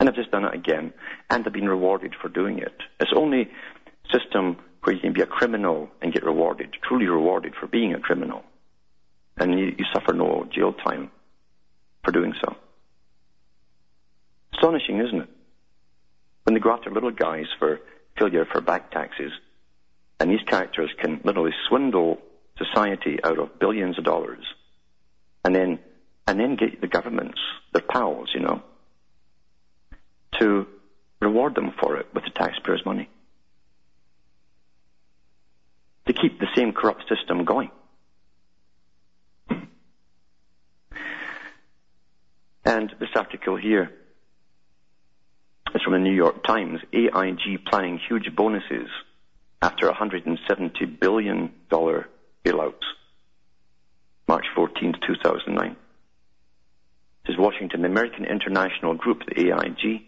[0.00, 0.94] And they've just done it again,
[1.28, 2.74] and they've been rewarded for doing it.
[2.98, 3.50] It's only
[4.10, 8.00] system where you can be a criminal and get rewarded, truly rewarded for being a
[8.00, 8.42] criminal.
[9.36, 11.10] And you, you suffer no jail time
[12.04, 12.56] for doing so.
[14.54, 15.28] Astonishing, isn't it?
[16.44, 17.80] When they go after little guys for
[18.18, 19.32] failure for back taxes,
[20.18, 22.18] and these characters can literally swindle
[22.58, 24.44] society out of billions of dollars,
[25.44, 25.78] and then
[26.26, 27.38] and then get the governments,
[27.72, 28.62] their pals, you know,
[30.38, 30.66] to
[31.20, 33.08] reward them for it with the taxpayers' money
[36.12, 37.70] to keep the same corrupt system going.
[42.64, 43.90] And this article here
[45.74, 46.80] is from the New York Times.
[46.92, 48.88] AIG planning huge bonuses
[49.62, 52.74] after $170 billion bailouts.
[54.26, 55.76] March 14, 2009.
[57.26, 57.82] This is Washington.
[57.82, 60.02] The American International Group, the AIG,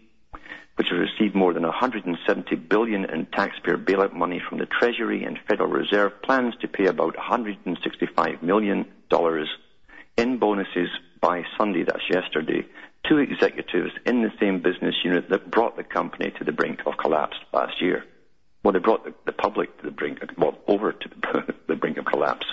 [0.75, 5.39] which has received more than 170 billion in taxpayer bailout money from the Treasury and
[5.47, 9.49] Federal Reserve, plans to pay about 165 million dollars
[10.17, 10.89] in bonuses
[11.21, 12.65] by Sunday, that's yesterday,
[13.05, 16.97] to executives in the same business unit that brought the company to the brink of
[16.97, 18.03] collapse last year.
[18.63, 21.09] Well, they brought the, public to the brink, well, over to
[21.67, 22.45] the brink of collapse.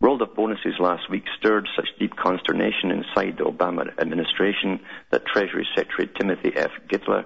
[0.00, 4.80] Rolled of bonuses last week stirred such deep consternation inside the Obama administration
[5.10, 6.70] that Treasury Secretary Timothy F.
[6.86, 7.24] Gittler,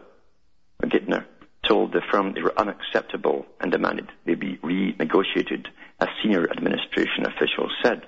[0.83, 1.24] Geithner
[1.66, 5.66] told the firm they were unacceptable and demanded they be renegotiated,
[5.98, 8.06] a senior administration official said.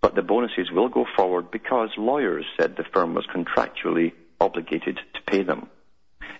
[0.00, 5.22] But the bonuses will go forward because lawyers said the firm was contractually obligated to
[5.26, 5.68] pay them.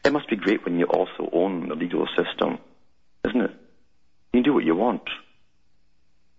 [0.05, 2.59] It must be great when you also own the legal system,
[3.27, 3.51] isn't it?
[4.33, 5.03] You can do what you want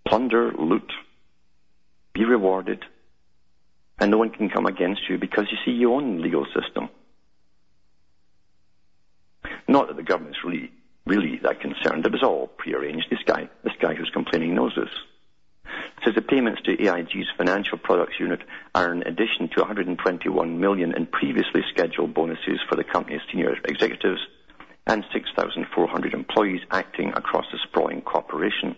[0.09, 0.91] plunder, loot,
[2.13, 2.83] be rewarded,
[3.99, 6.89] And no one can come against you because you see your own legal system.
[9.67, 10.71] Not that the government's really,
[11.05, 12.05] really that concerned.
[12.05, 13.07] It was all prearranged.
[13.09, 14.89] This guy, this guy who's complaining knows this.
[15.97, 18.41] It says the payments to AIG's financial products unit
[18.73, 24.21] are in addition to 121 million in previously scheduled bonuses for the company's senior executives
[24.87, 28.75] and 6,400 employees acting across the sprawling corporation.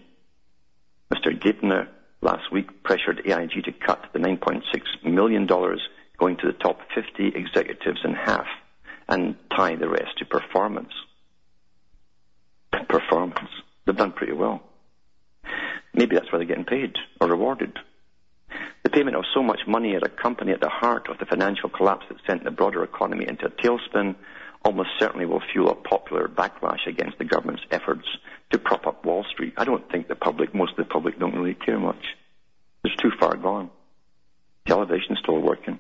[1.12, 1.38] Mr.
[1.38, 1.88] Geithner
[2.22, 4.64] last week pressured AIG to cut the $9.6
[5.04, 8.48] million going to the top 50 executives in half
[9.10, 10.94] and tie the rest to performance.
[12.88, 13.50] Performance.
[13.86, 14.64] They've done pretty well.
[15.94, 17.78] Maybe that's why they're getting paid or rewarded.
[18.84, 21.70] The payment of so much money at a company at the heart of the financial
[21.70, 24.16] collapse that sent the broader economy into a tailspin
[24.64, 28.08] almost certainly will fuel a popular backlash against the government's efforts
[28.52, 29.54] to prop up Wall Street.
[29.58, 32.16] I don't think the public, most of the public don't really care much.
[32.84, 33.70] It's too far gone.
[34.66, 35.80] Television's still working.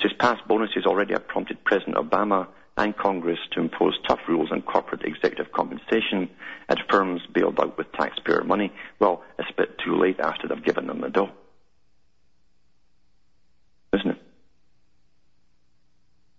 [0.00, 4.62] Just past bonuses already have prompted President Obama and Congress to impose tough rules on
[4.62, 6.30] corporate executive compensation
[6.68, 8.72] at firms bailed out with taxpayer money.
[8.98, 11.30] Well, it's a bit too late after they've given them the dough.
[13.92, 14.22] Isn't it?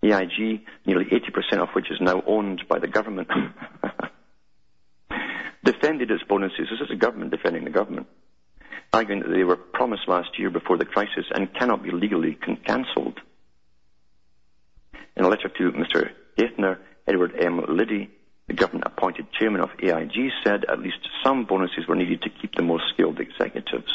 [0.04, 3.30] AIG, nearly 80% of which is now owned by the government,
[5.64, 6.68] defended its bonuses.
[6.72, 8.08] This is the government defending the government,
[8.92, 13.20] arguing that they were promised last year before the crisis and cannot be legally cancelled.
[15.16, 16.12] In a letter to Mr.
[16.38, 17.64] Geithner, Edward M.
[17.68, 18.10] Liddy,
[18.48, 22.64] the government-appointed chairman of AIG, said at least some bonuses were needed to keep the
[22.64, 23.92] most skilled executives.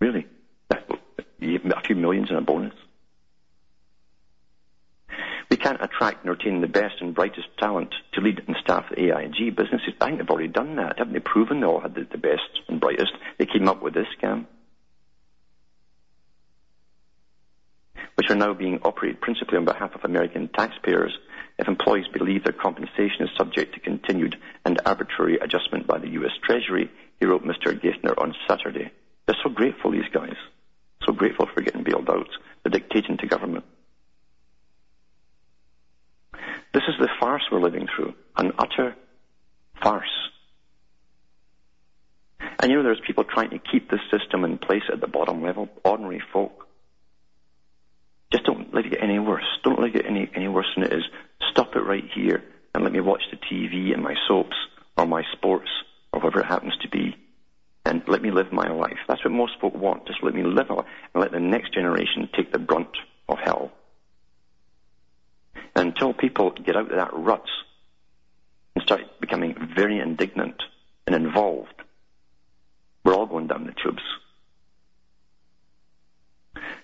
[0.00, 0.26] Really?
[0.70, 2.74] A few millions in a bonus?
[5.50, 9.12] We can't attract and retain the best and brightest talent to lead and staff the
[9.12, 9.94] AIG businesses.
[10.00, 10.98] I think they've already done that.
[10.98, 13.12] Haven't they proven they all had the, the best and brightest?
[13.38, 14.46] They came up with this scam.
[18.16, 21.16] Which are now being operated principally on behalf of American taxpayers
[21.58, 26.32] if employees believe their compensation is subject to continued and arbitrary adjustment by the U.S.
[26.42, 27.72] Treasury, he wrote Mr.
[27.72, 28.90] Geithner on Saturday.
[29.26, 30.36] They're so grateful, these guys.
[31.04, 32.28] So grateful for getting bailed out.
[32.62, 33.45] They're dictating to government.
[36.76, 38.94] This is the farce we're living through, an utter
[39.82, 40.28] farce.
[42.38, 45.42] And you know, there's people trying to keep this system in place at the bottom
[45.42, 46.68] level, ordinary folk.
[48.30, 49.46] Just don't let it get any worse.
[49.64, 51.02] Don't let it get any, any worse than it is.
[51.50, 54.56] Stop it right here and let me watch the TV and my soaps
[54.98, 55.70] or my sports
[56.12, 57.16] or whatever it happens to be
[57.86, 58.98] and let me live my life.
[59.08, 60.06] That's what most folk want.
[60.06, 60.84] Just let me live and
[61.14, 62.98] let the next generation take the brunt
[63.30, 63.72] of hell
[65.76, 67.44] until people get out of that rut
[68.74, 70.62] and start becoming very indignant
[71.06, 71.74] and involved,
[73.04, 74.02] we're all going down the tubes.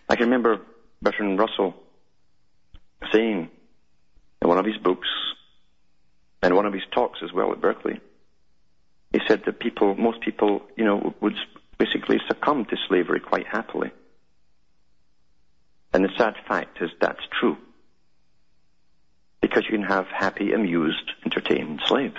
[0.09, 0.61] I can remember
[1.01, 1.75] Bertrand Russell
[3.13, 3.49] saying
[4.43, 5.09] in one of his books
[6.43, 7.99] and one of his talks as well at Berkeley,
[9.13, 11.35] he said that people, most people, you know, would
[11.79, 13.91] basically succumb to slavery quite happily.
[15.95, 17.57] And the sad fact is that's true
[19.43, 22.17] because you can have happy, amused, entertained slaves.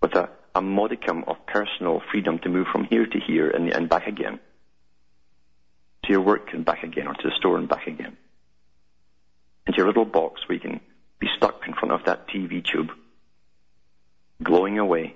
[0.00, 3.88] With a, a modicum of personal freedom to move from here to here and, and
[3.88, 4.38] back again,
[6.04, 8.16] to your work and back again, or to the store and back again,
[9.66, 10.80] into your little box where you can
[11.18, 12.90] be stuck in front of that TV tube,
[14.42, 15.14] glowing away,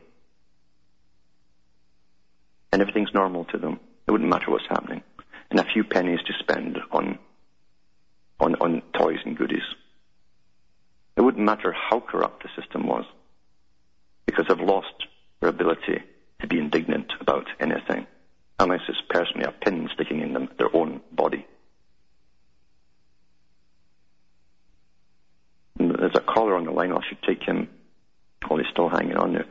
[2.73, 3.79] and everything's normal to them.
[4.07, 5.03] It wouldn't matter what's happening,
[5.51, 7.19] and a few pennies to spend on
[8.41, 9.63] on, on toys and goodies.
[11.17, 13.05] It wouldn't matter how corrupt the system was,
[14.27, 15.07] because they've lost
[15.41, 16.03] their ability
[16.41, 18.07] to be indignant about anything,
[18.59, 21.47] unless it's personally a pin sticking in them, their own body.
[25.77, 26.93] There's a caller on the line.
[26.93, 27.69] I should take him.
[28.51, 29.47] Oh, he's still hanging on there.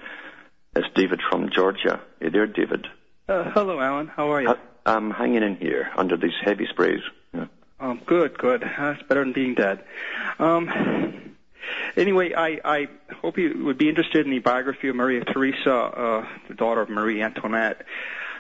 [0.76, 2.02] It's David from Georgia.
[2.20, 2.88] Hey there, David.
[3.28, 4.08] Uh, hello, Alan.
[4.08, 4.56] How are you?
[4.86, 7.02] I'm hanging in here under these heavy sprays.
[7.34, 7.46] Yeah.
[7.80, 8.62] Um, good, good.
[8.62, 9.84] That's better than being dead.
[10.40, 11.33] Um,
[11.96, 12.88] Anyway, I, I
[13.22, 16.90] hope you would be interested in the biography of Maria Theresa, uh, the daughter of
[16.90, 17.86] Marie Antoinette.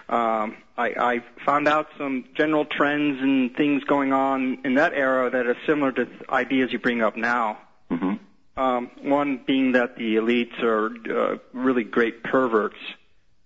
[0.09, 5.29] Um, I, I found out some general trends and things going on in that era
[5.29, 7.59] that are similar to ideas you bring up now.
[7.89, 8.13] Mm-hmm.
[8.55, 12.77] Um, one being that the elites are uh, really great perverts.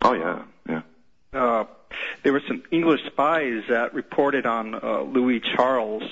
[0.01, 0.81] Oh yeah, yeah.
[1.33, 1.65] Uh,
[2.23, 6.03] there were some English spies that reported on uh, Louis Charles,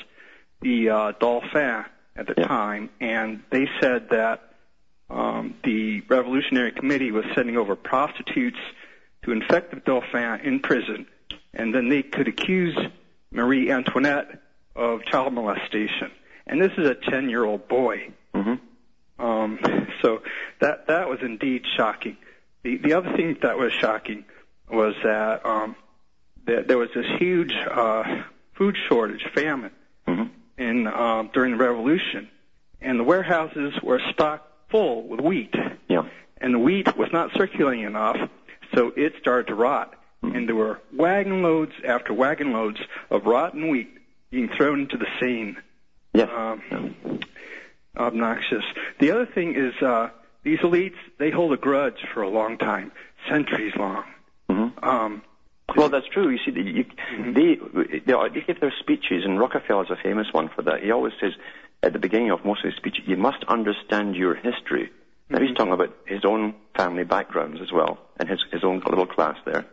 [0.62, 1.86] the uh, Dauphin,
[2.16, 2.48] at the yeah.
[2.48, 4.42] time, and they said that
[5.10, 8.60] um, the Revolutionary Committee was sending over prostitutes
[9.24, 11.06] to infect the Dauphin in prison
[11.56, 12.78] and then they could accuse
[13.32, 14.42] Marie Antoinette
[14.76, 16.12] of child molestation.
[16.46, 18.10] And this is a 10 year old boy.
[18.36, 19.26] Mm-hmm.
[19.26, 19.60] Um,
[20.02, 20.20] so
[20.60, 22.18] that that was indeed shocking.
[22.64, 24.26] The the other thing that was shocking
[24.70, 25.76] was that um,
[26.46, 28.04] that there was this huge uh,
[28.58, 29.72] food shortage, famine.
[30.58, 32.30] In um, during the Revolution,
[32.82, 35.54] and the warehouses were stocked full with wheat,
[35.88, 36.04] Yeah.
[36.40, 38.18] and the wheat was not circulating enough,
[38.74, 42.80] so it started to rot, and there were wagon loads after wagon loads
[43.10, 43.90] of rotten wheat
[44.32, 45.56] being thrown into the Seine
[46.14, 46.30] Yes.
[46.36, 47.20] um,
[47.98, 48.64] obnoxious.
[49.00, 50.10] The other thing is uh,
[50.44, 52.92] these elites they hold a grudge for a long time,
[53.30, 54.04] centuries long.
[54.50, 54.84] Mm-hmm.
[54.84, 55.22] Um,
[55.76, 56.30] Well, that's true.
[56.30, 56.86] You see, the- you,
[57.34, 57.56] they,
[58.00, 60.84] they they give their speeches, and Rockefeller's a famous one for that.
[60.84, 61.34] He always says
[61.82, 64.92] at the beginning of most of his speeches, "You must understand your history."
[65.30, 69.08] Now he's talking about his own family backgrounds as well, and his his own little
[69.08, 69.66] class there,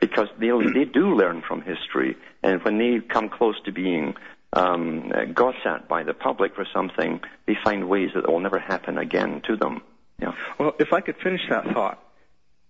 [0.00, 4.14] because they they do learn from history, and when they come close to being
[4.52, 8.58] um, got at by the public for something, they find ways that it will never
[8.60, 9.82] happen again to them.
[10.20, 10.32] Yeah.
[10.58, 12.02] well, if I could finish that thought,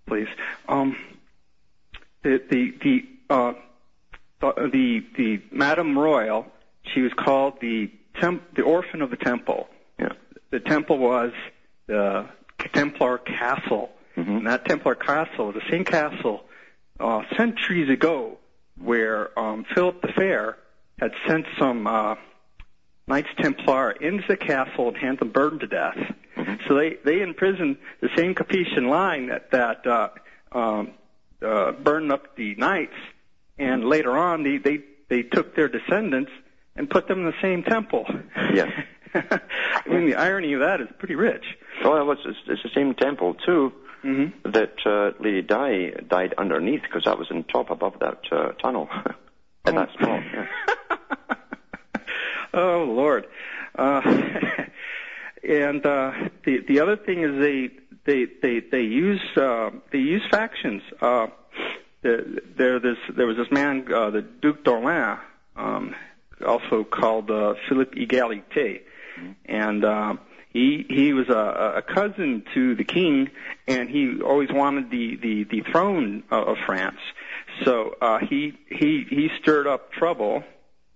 [0.07, 0.29] please.
[0.69, 0.97] Um,
[2.29, 3.53] the the the uh,
[4.41, 6.47] the, Madame Royale,
[6.95, 9.68] she was called the temp, the orphan of the temple.
[9.99, 10.12] Yeah.
[10.51, 11.33] The temple was
[11.87, 12.26] the
[12.72, 13.91] Templar castle.
[14.16, 14.39] Mhm.
[14.39, 16.45] And that Templar castle was the same castle
[17.01, 18.39] uh, centuries ago
[18.81, 20.57] where um, Philip the Fair
[21.01, 22.14] had sent some uh,
[23.07, 25.99] Knights Templar into the castle and had them burned to death.
[26.68, 29.87] So they, they imprisoned the same Capetian line that, that
[31.45, 32.97] uh, burned up the knights,
[33.59, 36.30] and later on they, they, they took their descendants
[36.76, 38.07] and put them in the same temple.
[38.55, 38.70] Yes.
[39.14, 39.41] I
[39.89, 41.45] mean, the irony of that is pretty rich.
[41.84, 43.72] Well, it's, it's, it's the same temple too
[44.05, 44.53] Mm-hmm.
[44.53, 48.89] that uh, Lady Di died underneath because that was in top above that uh, tunnel.
[49.64, 50.20] and that's small.
[50.20, 50.47] Yeah.
[52.55, 53.26] oh Lord.
[53.74, 54.01] Uh,
[55.43, 56.12] and uh,
[56.45, 57.70] the the other thing is they
[58.09, 60.83] they they they use uh, they use factions.
[61.01, 61.27] Uh,
[62.03, 65.21] the, there this there was this man uh, the Duc d'Orléans,
[65.57, 65.95] um,
[66.45, 68.81] also called uh, Philippe Égalité,
[69.45, 73.29] and um, he he was a, a cousin to the king,
[73.67, 77.01] and he always wanted the the the throne of, of France.
[77.65, 80.45] So uh, he he he stirred up trouble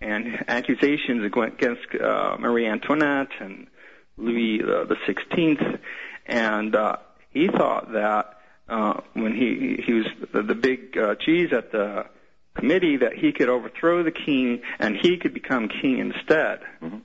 [0.00, 3.66] and accusations against uh, Marie Antoinette and
[4.16, 5.60] Louis uh, the Sixteenth,
[6.26, 6.96] and uh,
[7.30, 12.04] he thought that uh, when he he was the, the big uh, cheese at the
[12.56, 16.60] committee that he could overthrow the king and he could become king instead.
[16.82, 17.00] Mhm.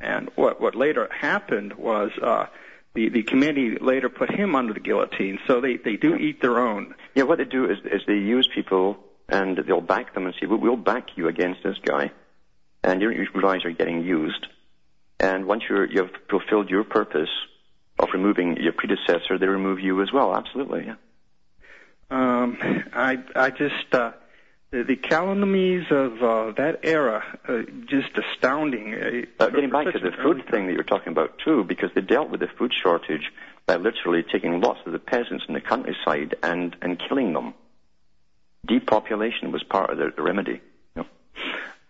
[0.00, 2.46] And what what later happened was uh,
[2.94, 5.38] the the committee later put him under the guillotine.
[5.46, 6.94] So they they do eat their own.
[7.14, 8.98] yeah, what they do is, is they use people
[9.28, 12.10] and they'll back them and say, "We- we'll back you against this guy.
[12.82, 14.46] And you, you realize you're getting used.
[15.20, 17.28] And once you're, you've fulfilled your purpose
[18.02, 20.34] of removing your predecessor, they remove you as well.
[20.34, 20.94] Absolutely, yeah.
[22.10, 22.58] Um,
[22.92, 24.12] I I just uh,
[24.70, 28.94] the, the calumnies of uh, that era uh, just astounding.
[28.94, 32.00] Uh, Uh, getting back to the food thing that you're talking about too, because they
[32.00, 33.32] dealt with the food shortage
[33.66, 37.54] by literally taking lots of the peasants in the countryside and, and killing them.
[38.66, 40.60] Depopulation was part of the, the remedy.
[40.96, 41.06] you know.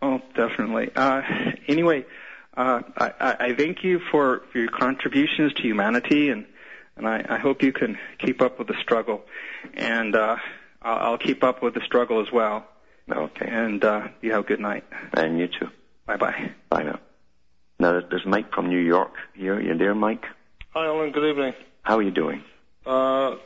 [0.03, 0.91] Oh, definitely.
[0.95, 1.23] Uh,
[1.67, 2.05] anyway,
[2.61, 6.47] uh, I, I I thank you for, for your contributions to humanity, and
[6.97, 9.23] and I, I hope you can keep up with the struggle,
[9.75, 10.37] and uh,
[10.83, 12.67] I'll, I'll keep up with the struggle as well.
[13.11, 13.49] Okay.
[13.49, 14.85] And uh, you have a good night.
[15.15, 15.69] And you too.
[16.07, 16.53] Bye bye.
[16.69, 16.99] Bye now.
[17.81, 19.59] Now, there's- there's Mike from New York here.
[19.61, 20.25] You there, Mike?
[20.75, 21.11] Hi, Alan.
[21.11, 21.55] Good evening.
[21.83, 22.45] How are you doing?
[22.87, 23.37] Uh,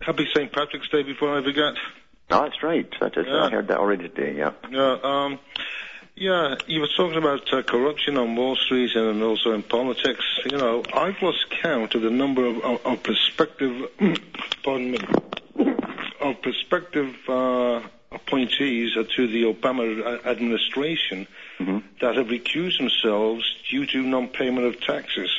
[0.00, 0.50] happy St.
[0.52, 1.74] Patrick's Day before I forget.
[2.30, 2.88] Oh, that's right.
[3.00, 3.44] That is, Yeah.
[3.46, 4.52] I heard that already today, yeah.
[4.70, 5.38] Yeah, um,
[6.16, 10.24] yeah, you were talking about uh, corruption on Wall Street and also in politics.
[10.44, 13.90] You know, I've lost count of the number of, of, of prospective,
[14.62, 14.98] pardon me,
[16.20, 17.80] of prospective uh,
[18.12, 21.26] appointees to the Obama a- administration
[21.58, 25.30] hmm that have recused themselves due to non-payment of taxes.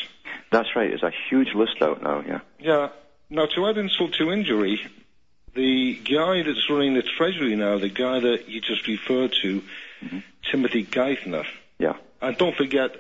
[0.52, 0.90] That's right.
[0.90, 2.42] There's a huge list out now, yeah.
[2.60, 2.90] Yeah.
[3.32, 4.80] Now, to add insult to injury,
[5.56, 9.64] the guy that's running the Treasury now, the guy that you just referred to,
[10.52, 11.46] Timothy Geithner,
[11.80, 11.96] Yeah.
[12.22, 12.96] and don't forget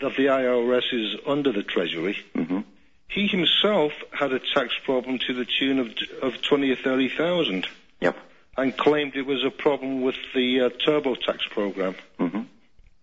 [0.00, 2.16] that the IRS is under the Treasury.
[2.34, 2.60] hmm
[3.08, 5.88] He himself had a tax problem to the tune of
[6.22, 7.66] of twenty or thirty thousand,
[8.00, 8.16] Yep.
[8.56, 11.94] and claimed it was a problem with the uh, TurboTax program.
[12.18, 12.42] hmm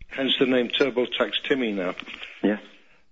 [0.09, 1.95] Hence the name TurboTax Timmy now.
[2.43, 2.59] Yes.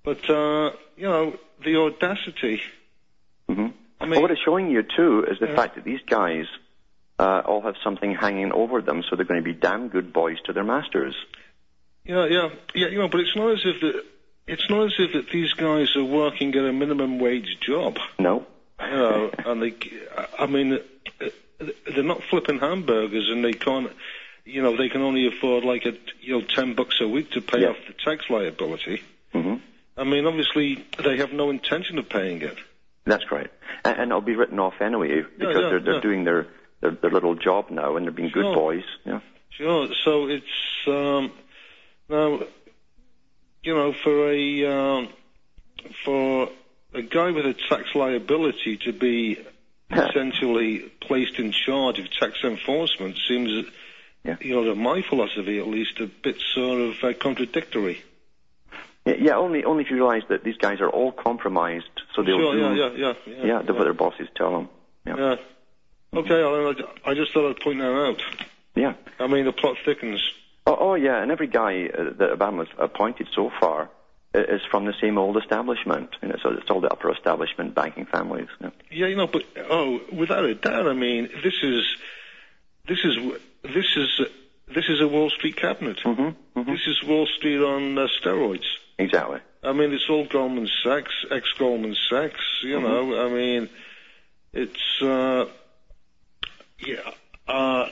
[0.03, 2.61] But uh, you know the audacity.
[3.47, 3.67] hmm
[4.01, 5.55] I well, what it's showing you too is the Yeah.
[5.55, 6.45] fact that these guys
[7.19, 10.37] uh, all have something hanging over them, so they're going to be damn good boys
[10.45, 11.15] to their masters.
[12.05, 12.87] Yeah, yeah, yeah.
[12.87, 14.03] You know, but it's not as if that.
[14.47, 17.99] It's not as if that these guys are working at a minimum wage job.
[18.17, 18.47] No.
[18.81, 19.73] You know, and they.
[20.39, 20.79] I mean,
[21.59, 23.91] they're not flipping hamburgers, and they can't.
[24.45, 27.41] You know, they can only afford like a you know ten bucks a week to
[27.41, 27.69] pay Yeah.
[27.69, 29.03] off the tax liability.
[29.33, 29.55] Mm-hmm.
[29.97, 32.57] I mean, obviously, they have no intention of paying it.
[33.05, 33.51] That's right.
[33.83, 36.01] And, and it'll be written off anyway because yeah, they're, they're yeah.
[36.01, 36.47] doing their,
[36.81, 38.43] their their little job now, and they're being Sure.
[38.43, 38.83] good boys.
[39.05, 39.19] Yeah.
[39.51, 39.87] Sure.
[40.03, 40.45] So it's
[40.87, 41.31] um,
[42.07, 42.41] now,
[43.63, 45.09] you know, for a um,
[46.05, 46.49] for
[46.93, 49.37] a guy with a tax liability to be
[49.91, 53.65] essentially placed in charge of tax enforcement seems,
[54.23, 54.37] Yeah.
[54.41, 58.01] you know, to my philosophy at least, a bit sort of uh, contradictory.
[59.05, 62.37] Yeah, yeah, only only if you realise that these guys are all compromised, so they'll
[62.37, 62.53] sure.
[62.53, 62.73] do Yeah.
[62.73, 62.91] Yeah.
[62.95, 63.13] Yeah.
[63.25, 63.45] Yeah.
[63.45, 64.69] yeah, do what their bosses tell them.
[65.05, 65.15] Yeah.
[65.17, 65.35] yeah.
[66.15, 66.41] Okay.
[66.43, 68.21] I, I just thought I'd point that out.
[68.75, 68.93] Yeah.
[69.19, 70.21] I mean, the plot thickens.
[70.65, 73.89] Oh, oh yeah, and every guy uh, that Obama's appointed so far
[74.33, 76.09] is from the same old establishment.
[76.21, 78.47] You know, so it's all the upper establishment banking families.
[78.61, 78.69] Yeah.
[78.91, 81.83] Yeah, you know, but oh, without a doubt, I mean, this is
[82.87, 83.15] this is
[83.63, 84.21] this is
[84.73, 85.97] this is a Wall Street cabinet.
[86.05, 86.61] Mm-hmm.
[86.61, 88.65] hmm This is Wall Street on uh, steroids.
[88.99, 89.39] Exactly.
[89.63, 92.39] I mean, it's all Goldman Sachs, ex Goldman Sachs.
[92.63, 92.85] You Mm-hmm.
[92.85, 93.69] know, I mean,
[94.53, 95.45] it's uh,
[96.79, 97.11] yeah,
[97.47, 97.89] uh,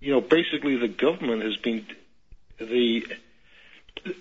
[0.00, 1.86] you know, basically the government has been
[2.58, 3.06] the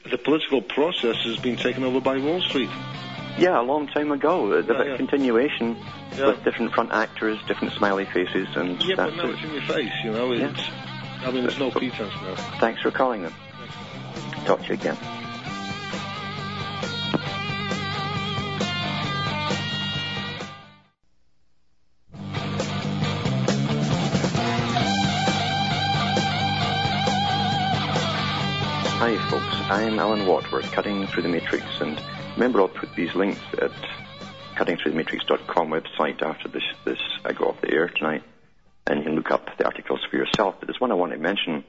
[0.10, 2.70] the political process has been taken over by Wall Street.
[3.40, 4.62] Yeah, a long time ago.
[4.62, 4.98] The Yeah, yeah.
[4.98, 5.78] continuation
[6.18, 6.28] Yeah.
[6.28, 9.34] with different front actors, different smiley faces, and Yeah, but that's now it.
[9.36, 9.92] it's in your face.
[10.04, 10.50] You know, Yeah.
[10.52, 10.62] it's.
[11.26, 12.36] I mean, there's no pretense now.
[12.60, 13.34] Thanks for calling them.
[14.46, 14.98] Talk to you again.
[29.72, 29.84] Folks.
[29.84, 30.52] I'm Alan Watt.
[30.52, 32.02] We're cutting through the matrix, and
[32.36, 33.72] remember, I'll put these links at
[34.56, 38.24] cuttingthroughthematrix.com website after this this I go off the air tonight,
[38.88, 40.56] and you can look up the articles for yourself.
[40.60, 41.64] But there's one I want to mention,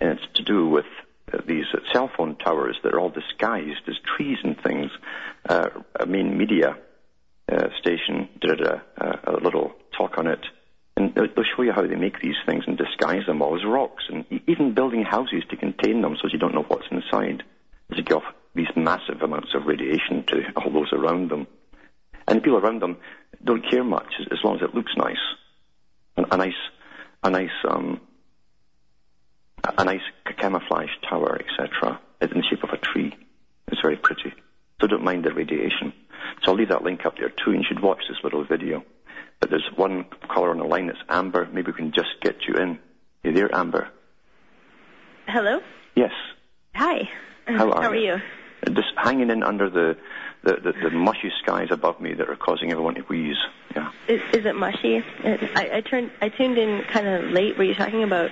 [0.00, 0.86] and it's to do with
[1.32, 4.90] uh, these uh, cell phone towers that are all disguised as trees and things.
[5.48, 6.76] Uh, a main media
[7.50, 8.82] uh, station did a,
[9.26, 10.44] a little talk on it,
[11.16, 14.04] and they'll show you how they make these things and disguise them all as rocks,
[14.08, 17.42] and even building houses to contain them so you don't know what's inside.
[17.94, 21.46] To give off these massive amounts of radiation to all those around them.
[22.28, 22.98] And the people around them
[23.42, 25.16] don't care much as, as long as it looks nice.
[26.16, 26.52] A, a nice,
[27.24, 28.00] a nice, um,
[29.76, 32.00] a, nice ca- camouflage tower, etc.
[32.20, 33.16] in the shape of a tree.
[33.68, 34.32] It's very pretty.
[34.80, 35.92] So don't mind the radiation.
[36.42, 38.84] So I'll leave that link up there too, and you should watch this little video.
[39.40, 41.48] But there's one caller on the line that's Amber.
[41.52, 42.78] Maybe we can just get you in.
[43.22, 43.88] You there, Amber?
[45.26, 45.60] Hello.
[45.94, 46.12] Yes.
[46.74, 47.08] Hi.
[47.46, 48.16] How are How are you?
[48.66, 48.74] you?
[48.74, 49.96] Just hanging in under the,
[50.42, 53.36] the, the, the mushy skies above me that are causing everyone to wheeze.
[53.74, 53.90] Yeah.
[54.08, 55.02] Is, is it mushy?
[55.24, 56.10] I, I turned.
[56.20, 57.56] I tuned in kind of late.
[57.56, 58.30] Were you talking about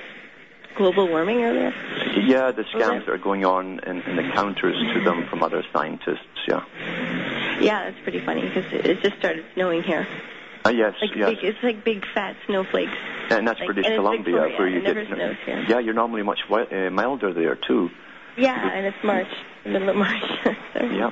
[0.77, 1.73] global warming earlier?
[2.17, 5.65] Yeah, the scams that are going on and, and the counters to them from other
[5.73, 6.19] scientists.
[6.47, 6.65] Yeah.
[7.61, 10.07] Yeah, that's pretty funny because it, it just started snowing here.
[10.65, 11.29] Uh, yes, Like yes.
[11.31, 12.93] big, it's like big fat snowflakes.
[13.31, 14.59] and that's like- British and Columbia, Victoria.
[14.59, 15.07] where you get.
[15.07, 15.65] snows here.
[15.69, 17.91] Yeah, you're normally much uh, milder there too.
[18.37, 19.27] Yeah, and it's March,
[19.65, 20.23] the middle of March.
[20.75, 21.11] so Yeah,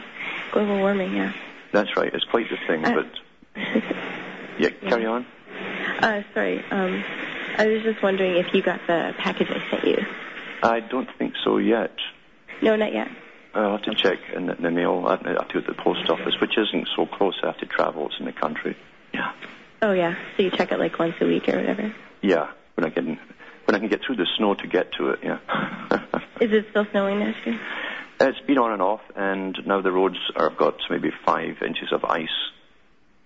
[0.53, 1.15] global warming.
[1.15, 1.33] Yeah.
[1.73, 2.13] that's right.
[2.13, 3.63] It's quite the thing, Uh, but
[4.59, 5.27] yeah, carry on.
[6.01, 6.63] uh, sorry.
[6.71, 7.03] Um,
[7.59, 10.05] I was just wondering if you got the package I sent you.
[10.63, 11.93] I don't think so yet.
[12.63, 13.09] No, not yet.
[13.55, 15.05] I'll have to check in the, in the mail.
[15.07, 17.39] I have to go to the post office, which isn't so close.
[17.43, 18.07] I have to travel.
[18.07, 18.77] It's in the country.
[19.13, 19.33] Yeah.
[19.83, 20.15] Oh yeah.
[20.37, 21.95] So you check it like once a week or whatever.
[22.23, 23.19] Yeah, when I can
[23.67, 25.21] when I can get through the snow to get to it.
[25.23, 25.39] Yeah.
[26.41, 27.59] Is it still snowing next year?
[28.21, 31.93] it's been on and off, and now the roads are, have got maybe five inches
[31.93, 32.29] of ice.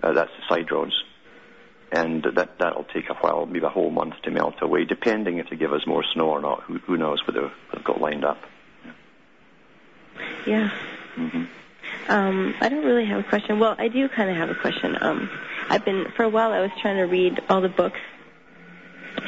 [0.03, 0.95] Uh, that's the side roads,
[1.93, 5.49] and that that'll take a while, maybe a whole month to melt away, depending if
[5.51, 6.63] they give us more snow or not.
[6.65, 8.39] Who, who knows what they've, they've got lined up?
[10.47, 10.71] Yeah.
[11.15, 11.45] hmm
[12.09, 13.59] Um, I don't really have a question.
[13.61, 14.97] Well, I do kind of have a question.
[15.01, 15.31] Um,
[15.71, 16.53] I've been for a while.
[16.53, 18.01] I was trying to read all the books,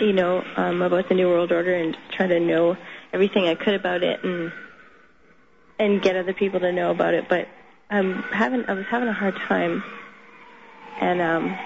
[0.01, 2.77] you know, um, about the New World Order and try to know
[3.13, 4.53] everything I could about it and
[5.79, 7.29] and get other people to know about it.
[7.29, 7.47] But
[7.91, 9.85] I'm having I was having a hard time,
[11.01, 11.57] and um,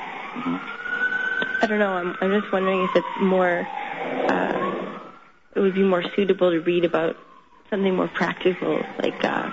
[1.62, 1.92] I don't know.
[1.92, 3.66] I'm I'm just wondering if it's more
[4.28, 4.98] uh,
[5.54, 7.16] it would be more suitable to read about
[7.70, 9.24] something more practical, like.
[9.24, 9.50] Uh,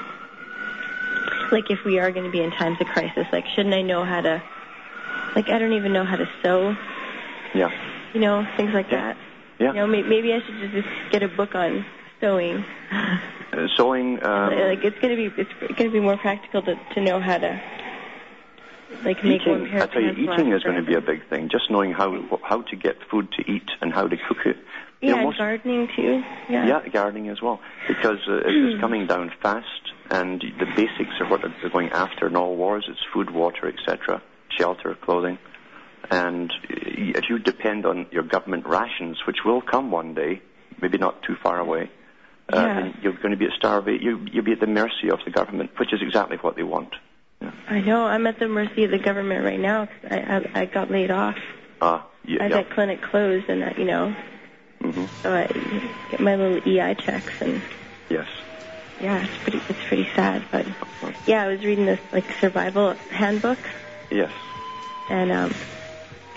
[1.51, 4.03] like if we are going to be in times of crisis, like shouldn't I know
[4.03, 4.41] how to,
[5.36, 6.75] like I don't even know how to sew,
[7.53, 7.69] Yeah.
[8.13, 9.17] you know, things like that.
[9.59, 9.67] Yeah.
[9.69, 11.86] You know, may- maybe I should just, get a book on
[12.19, 12.63] sewing.
[12.91, 14.19] Uh, sewing.
[14.23, 17.61] Um, like it's gonna be it's gonna be more practical to to know how to
[19.03, 21.49] like eating, I tell you, eating is going to be a big thing.
[21.49, 24.57] Just knowing how how to get food to eat and how to cook it.
[25.01, 26.23] You Yeah, know, and most- gardening too.
[26.49, 26.65] Yeah.
[26.67, 31.27] Yeah, gardening as well, because uh, it- it's coming down fast, and the basics are
[31.27, 32.86] what they're going after in all wars.
[32.88, 34.21] It's food, water, etc.,
[34.57, 35.37] shelter, clothing,
[36.11, 40.41] and if you depend on your government rations, which will come one day,
[40.81, 41.89] maybe not too far away,
[42.51, 42.91] uh, Yeah.
[43.01, 44.03] you're going to be at starvation.
[44.03, 46.93] You, you'll be at the mercy of the government, which is exactly what they want.
[47.69, 48.05] I know.
[48.05, 50.17] I'm at the mercy of the government right now 'cause I,
[50.55, 51.37] I I got laid off.
[51.81, 52.57] Ah, yeah, I had yeah.
[52.63, 54.15] that clinic closed, and I, you know,
[54.81, 55.47] hmm so I
[56.09, 57.61] get my little EI checks, and
[58.09, 58.27] Yes.
[59.01, 60.45] yeah, it's pretty it's pretty sad.
[60.51, 60.65] But
[61.25, 63.59] yeah, I was reading this like survival handbook,
[64.14, 64.32] Yes.
[65.09, 65.55] and um,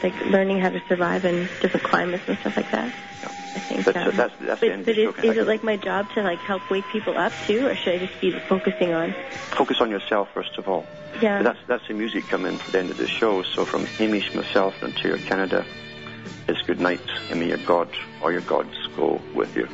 [0.03, 2.93] like learning how to survive in different climates and stuff like that.
[3.55, 3.85] I think.
[3.87, 6.63] That's- um, that's- that's but but is, is it like my job to like help
[6.71, 9.15] wake people up too, or should I just be focusing on?
[9.57, 10.85] Focus on yourself first of all.
[11.23, 11.39] Yeah.
[11.39, 13.43] But that's that's the music coming for the end of the show.
[13.55, 15.65] So from Hamish, myself, and Ontario, Canada,
[16.49, 17.01] it's good night,
[17.31, 17.89] and may your God
[18.23, 19.67] or your gods go with you.